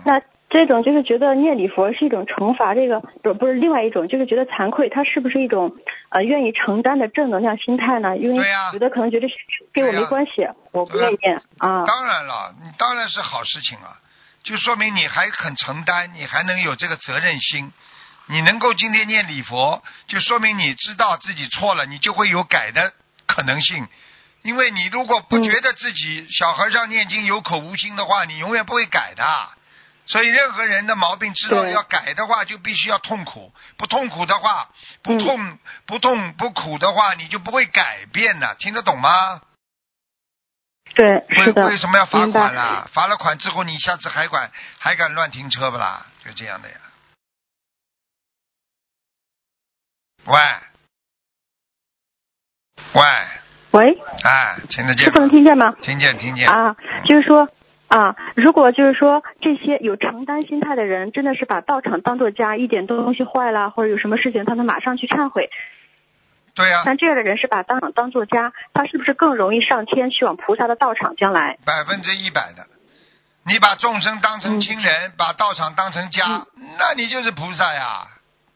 [0.05, 0.21] 那
[0.51, 5.77] 这种就是觉得念礼佛是一种惩罚，这个不不是另外一种，就是觉得惭愧，他是不是一种
[6.09, 8.17] 呃愿意承担的正能量心态呢？
[8.17, 9.27] 因为有的可能觉得
[9.71, 11.85] 跟我没关系，我不愿意念啊。
[11.85, 13.95] 当然了，你当然是好事情啊，
[14.43, 17.71] 就说明你还肯承担，你还能有这个责任心。
[18.27, 22.91] 你能够今天念礼佛，就说明你知道自己错了，你就会有改的
[23.25, 23.87] 可能性。
[24.43, 29.23] 因为你如果不嗯觉得自己小和尚念经有口无心的话，你永远不会改的。
[30.11, 33.53] 所以任何人的毛病知道要改的话，就必须要痛苦。
[33.77, 34.69] 不痛苦的话，
[35.01, 38.53] 不嗯痛、不痛不苦的话，你就不会改变的。
[38.55, 39.41] 听得懂吗？
[40.93, 42.89] 对，为是的，为什么要罚款啦？
[42.91, 46.05] 罚了款之后，你下次还敢还敢乱停车不啦？
[46.25, 46.75] 就这样的呀。
[50.25, 50.39] 喂，
[52.95, 53.03] 喂，
[53.71, 55.29] 喂，哎，听得见师傅能？
[55.29, 55.71] 听见吗？
[55.81, 56.49] 听见，听见。
[56.49, 57.47] 啊，就是说
[57.91, 65.49] 啊，如果就是说这些有承担心态的人，真的是把道场当做家，一点东西坏了或者有什么事情，他能马上去忏悔。
[66.55, 71.17] 对呀、但这样的人是把道场当做家，他是不是更容易上天去往菩萨的道场？
[71.17, 72.63] 将来，百分之一百的。
[73.45, 76.23] 你把众生当成亲人，把道场当成家，
[76.79, 78.07] 那你就是菩萨呀，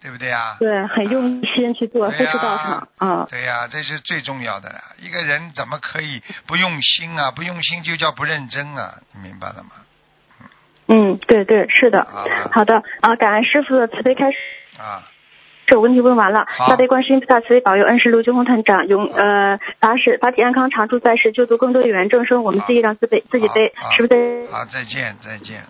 [0.05, 0.55] 对不对呀？
[0.59, 3.27] 对，很用心去做，对呀非是道场啊。
[3.27, 4.75] 对呀、这是最重要的了。
[4.99, 7.31] 一个人怎么可以不用心啊？
[7.31, 8.99] 不用心就叫不认真啊！
[9.15, 9.71] 你明白了吗？
[10.89, 12.05] 嗯，对对，是的。
[12.05, 14.37] 好好的啊，感恩师傅的慈悲开始。
[14.77, 15.09] 啊，
[15.65, 22.43] 这问题问完了，大悲观世音菩萨慈悲保佑恩师卢军宏团长永呃法使法体安康常驻在世，救度更多有缘众生。
[22.43, 24.45] 我们自己让自背自己背，是不是？
[24.51, 25.63] 好，再见，再见。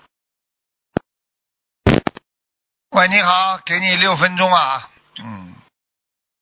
[2.92, 4.90] 喂，你好，给你六分钟啊。
[5.22, 5.54] 嗯，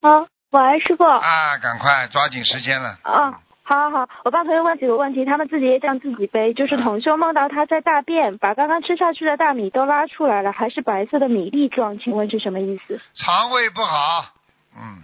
[0.02, 1.04] 啊，喂，师傅。
[1.04, 2.98] 啊，赶快抓紧时间了。
[3.02, 6.54] 啊，好好好，我帮朋友问几个问题，他们自己也这样自己背。
[6.54, 13.02] 就是同修梦到他在大便，把刚刚吃下去的大米都拉出来了，还是白色的米粒状，请问是什么意思？
[13.16, 14.26] 肠胃不好，
[14.76, 15.04] 嗯，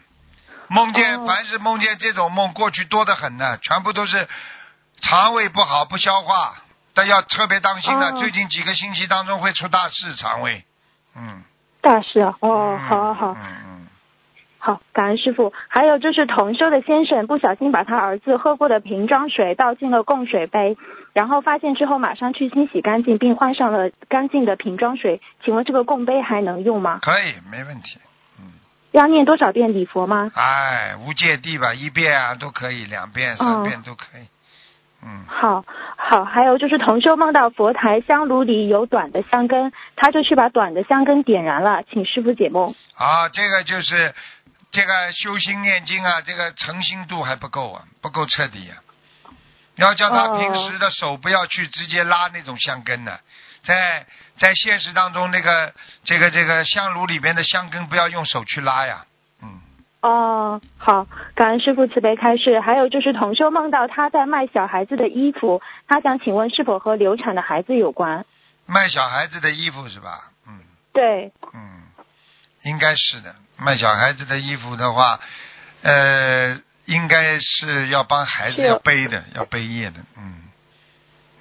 [0.68, 4.28] 梦见、哦凡是梦见这种梦，过去多得很呢，全部都是
[5.02, 6.56] 肠胃不好不消化，
[6.94, 8.12] 但要特别当心了。
[8.12, 10.64] 哦最近几个星期当中会出大事，肠胃，
[11.16, 11.44] 嗯。
[11.82, 13.88] 大师啊，哦，嗯好好好，嗯嗯，
[14.58, 15.54] 好，感恩师傅。
[15.68, 20.78] 还有就是同修的先生不小心把他儿子喝过的瓶装水倒进了供水杯，
[21.14, 25.22] 然后发现之后马上去清洗干净，并换上了干净的瓶装水。
[25.44, 27.00] 请问这个供杯还能用吗？
[27.02, 28.00] 可以，没问题。
[28.92, 30.32] 要念多少遍礼佛吗？
[30.34, 34.28] 哎，无界地吧，一遍啊都可以，两遍、三遍都可以。
[35.02, 35.64] 嗯，好，
[35.96, 42.76] 好，还有就是同修梦到佛台香炉里有短的香根，他就去把短的香根点燃了，请师傅解梦。
[42.96, 44.14] 啊，这个就是
[44.72, 48.76] 这个修心念经啊，这个诚心度还不够啊，不够彻底啊。
[49.78, 53.18] 要叫他哦平时的手不要去直接拉那种香根的，
[53.64, 54.06] 在
[54.38, 55.74] 在现实当中，那个
[56.04, 59.06] 这个这个香炉里边的香根不要用手去拉呀。
[60.02, 62.60] 嗯，哦，好，感恩师傅慈悲开示。
[62.60, 68.26] 还有就是同修梦到他在卖小孩子的衣服，他想请问是否和流产的孩子有关？
[68.66, 70.32] 卖小孩子的衣服是吧？
[70.48, 70.60] 嗯
[70.94, 71.84] 对，嗯，
[72.64, 73.36] 应该是的。
[73.58, 75.20] 卖小孩子的衣服的话，
[75.82, 80.00] 呃，应该是要帮孩子要背的，要背业的。
[80.18, 80.44] 嗯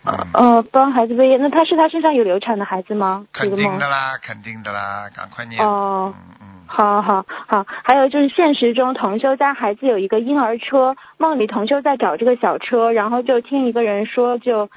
[0.05, 3.27] 嗯，呃，帮孩子背业，那他是他身上有流产的孩子吗？
[3.33, 5.65] 这肯定的啦，肯定的啦，赶快念。
[5.65, 14.71] 哦嗯嗯，好好好，还有就是现实中同修家孩子有一个婴儿车，梦里同修在找这个小车，然后就听一个人说，就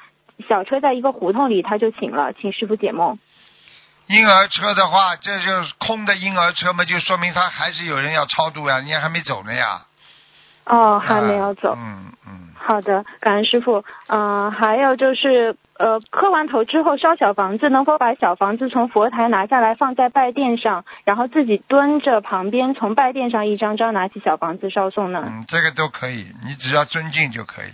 [0.48, 3.18] 小车在一个胡同里，他就醒了，请师傅解梦。
[4.08, 9.82] 婴儿车的话，这就是空的婴儿车嘛，就说明他还是有人要超度呀，人家还没走呢呀。
[10.64, 11.74] 哦，还没有走。
[11.76, 13.84] 嗯嗯，好的，感恩师傅。
[14.06, 25.24] 嗯、还有就是，呃，磕完头之后烧小房子，能否把小房子从佛台拿下来放在拜垫上，然后自己蹲着旁边从拜垫上一张张拿起小房子烧送呢？
[25.26, 27.72] 嗯，这个都可以，你只要尊敬就可以。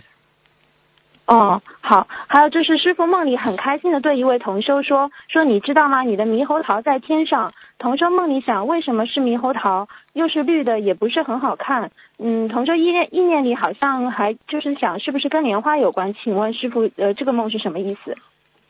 [1.27, 6.01] 哦，好，还有就是师傅梦里很开心的对一位同修说说你知道吗？
[6.01, 7.51] 你的猕猴桃在天上。
[7.79, 9.87] 同桌梦里想，为什么是猕猴桃？
[10.11, 11.91] 又是绿的，也不是很好看。
[12.17, 16.13] 嗯，同桌意念意念里好像还就是想是不是跟莲花有关？
[16.13, 18.17] 请问师傅，呃，这个梦是什么意思？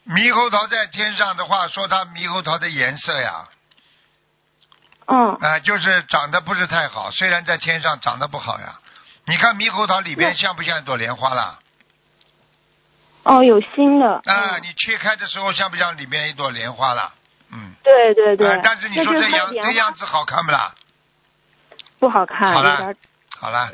[0.08, 3.50] 猕猴桃在天上的话，说它猕猴桃的颜色呀，
[5.08, 8.80] 嗯，啊、就是长得不是太好，虽然在天上长得不好呀。
[9.26, 11.58] 你看猕猴桃里边像不像一朵莲花啦？
[13.24, 14.22] 哦，有新的。
[14.26, 17.14] 啊，你切开的时候像不像里边一朵莲花啦？
[17.52, 17.74] 嗯。
[17.84, 18.48] 对对对。
[18.48, 20.74] 啊但是你说这样这样子好看不啦？
[22.00, 22.94] 不好看，好了
[23.38, 23.70] 好了，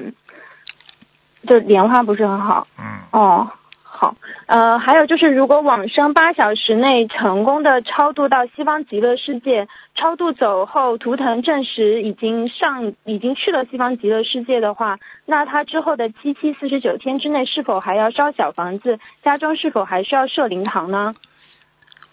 [1.47, 2.65] 就莲花不是很好。
[2.79, 2.83] 嗯。
[3.11, 3.51] 哦，
[3.83, 4.15] 好，
[4.47, 18.99] 呃，还有就是，如果往生八小时内成功的超度到西方极乐世界，超度走后图腾证实已经上已经去了西方极乐世界的话，那他之后的七七四十九天之内，是否还要烧小房子？
[19.23, 21.13] 家中是否还需要设灵堂呢？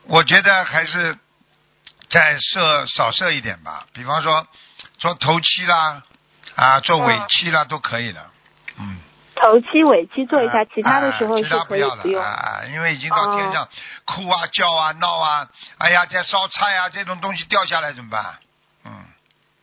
[0.08, 1.16] 我觉得还是
[2.12, 4.46] 再设少设一点吧，比方说
[4.98, 6.02] 做头七啦，
[6.54, 8.20] 啊，做尾期啦、都可以的。
[8.78, 8.98] 嗯。
[9.34, 12.22] 头七尾期做一下，其他的时候啊是可以其他不要了不用。
[12.72, 13.66] 因为已经到天上
[14.04, 15.48] 哭啊、叫啊、闹啊，
[15.78, 18.24] 哎呀，在烧菜啊，这种东西掉下来怎么办？
[18.84, 18.92] 嗯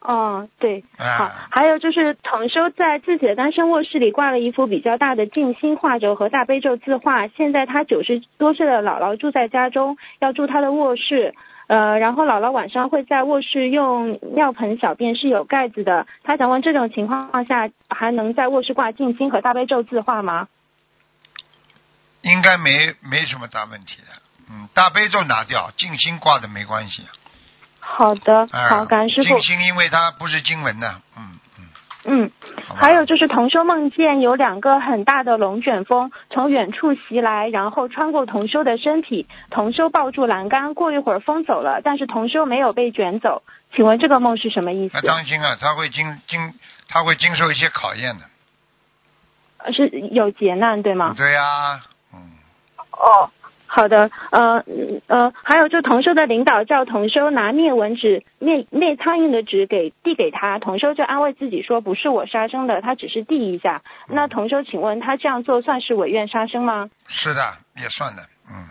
[0.02, 7.28] 哦，对，啊好，还有就是同修在自己的单身卧室里挂了一幅比较大的静心画轴和大悲咒字画。
[7.28, 11.36] 现在他九十多岁的姥姥住在家中，要住他的卧室。
[11.70, 16.07] 呃，然后姥姥晚上会在卧室用尿盆小便是有盖子的。
[16.24, 20.47] 他想问这种情况下还能在卧室挂静心和大悲咒字画吗？
[22.22, 24.07] 应该没没什么大问题的。
[24.49, 27.03] 嗯，大悲咒拿掉，静心挂的没关系。
[27.80, 29.28] 好的，啊、好，感恩师傅。
[29.28, 31.38] 静心因为它不是经文的，嗯，
[32.06, 32.32] 嗯，
[32.76, 43.43] 还有就是同修梦见有两个很大的龙卷风从远处袭来，然后穿过同修的身体，同修抱住栏杆，过一会儿风走了，但是同修没有被卷走。
[43.76, 45.02] 请问这个梦是什么意思那？
[45.02, 46.54] 当心啊，他会经经
[46.88, 48.24] 他会经受一些考验的。
[49.58, 51.14] 呃是有劫难对吗？
[51.18, 51.82] 对呀、
[52.91, 53.30] 哦，
[53.72, 63.84] 好的，呃嗯呃，还有就同修的领导叫同修拿灭蚊纸、灭灭苍蝇的纸给递给他，同修就安慰自己说不是我杀生的，他只是递一下。
[64.07, 66.89] 那同修，请问他这样做算是违愿杀生吗？
[67.07, 68.67] 是的，也算的，嗯。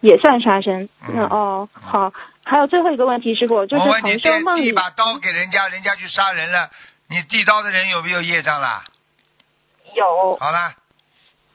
[0.00, 0.86] 也算杀生。
[1.08, 2.12] 那哦，好，
[2.44, 6.68] 还有最后一个问题，师傅，就是你，同修梦里递递把刀给人家，人家去杀人了，
[7.08, 8.84] 你递刀的人有没有业障啦？
[9.96, 10.36] 有。
[10.36, 10.74] 好啦，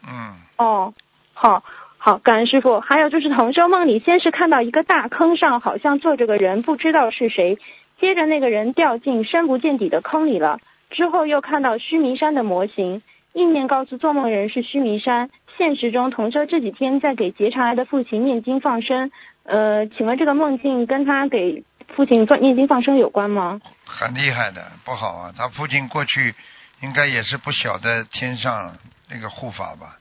[0.08, 0.92] 嗯，哦，
[1.36, 1.64] 好。
[2.10, 2.80] 好，感恩师傅。
[2.80, 7.60] 还有就是同修梦里，先是看到一个大坑上好像坐着个人，不知道是谁。
[8.00, 10.60] 接着那个人掉进深不见底的坑里了。
[10.90, 13.04] 之后又看到须弥山的模型，
[13.34, 15.30] 意念告诉做梦人是须弥山。
[15.56, 19.12] 现实中，同修这几天在给结肠癌的父亲念经放生。
[19.44, 21.64] 呃，请问这个梦境跟他给
[21.96, 23.62] 父亲做念经放生有关吗？
[23.86, 25.32] 很厉害的，不好啊。
[25.38, 26.34] 他父亲过去
[26.82, 28.74] 应该也是不晓得天上
[29.12, 29.99] 那个护法吧，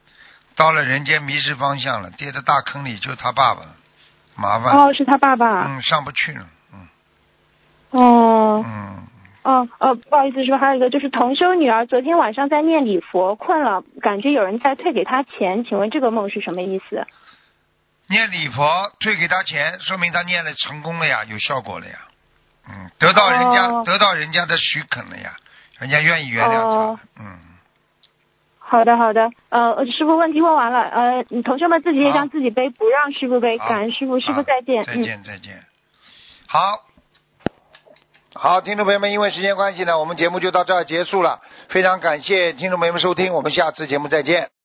[0.58, 3.76] 到了人间迷失方向了，跌到大坑里，就他爸爸了，
[4.34, 4.76] 麻烦。
[4.76, 5.64] 哦，是他爸爸。
[5.68, 6.46] 嗯，上不去了。
[6.74, 6.88] 嗯
[7.90, 8.64] 哦。
[8.66, 8.98] 嗯。
[9.44, 17.06] 哦哦，不好意思，师傅，还有一个就是同修女儿昨天晚上在念礼佛，困了，感觉有人在退给她钱，请问这个梦是什么意思？
[18.08, 21.98] 念礼佛退给他钱，说明他念了成功了呀，有效果了呀。
[22.68, 25.36] 嗯，得到人家、哦得到人家的许可了呀，
[25.78, 26.58] 人家愿意原谅他。
[26.58, 26.98] 哦
[28.70, 35.02] 好的好的，呃，师傅问题问完了，呃，同学们自己也让自己背，不让师傅背，感恩师傅，师傅再见，再嗯。
[35.02, 35.58] 见再见。
[36.46, 36.58] 好，
[38.34, 41.40] 好，听众朋友们，因为时间关系呢，我们节目就到这儿结束了。
[41.70, 44.57] 非常感谢听众朋友们收听，我们下次节目再见。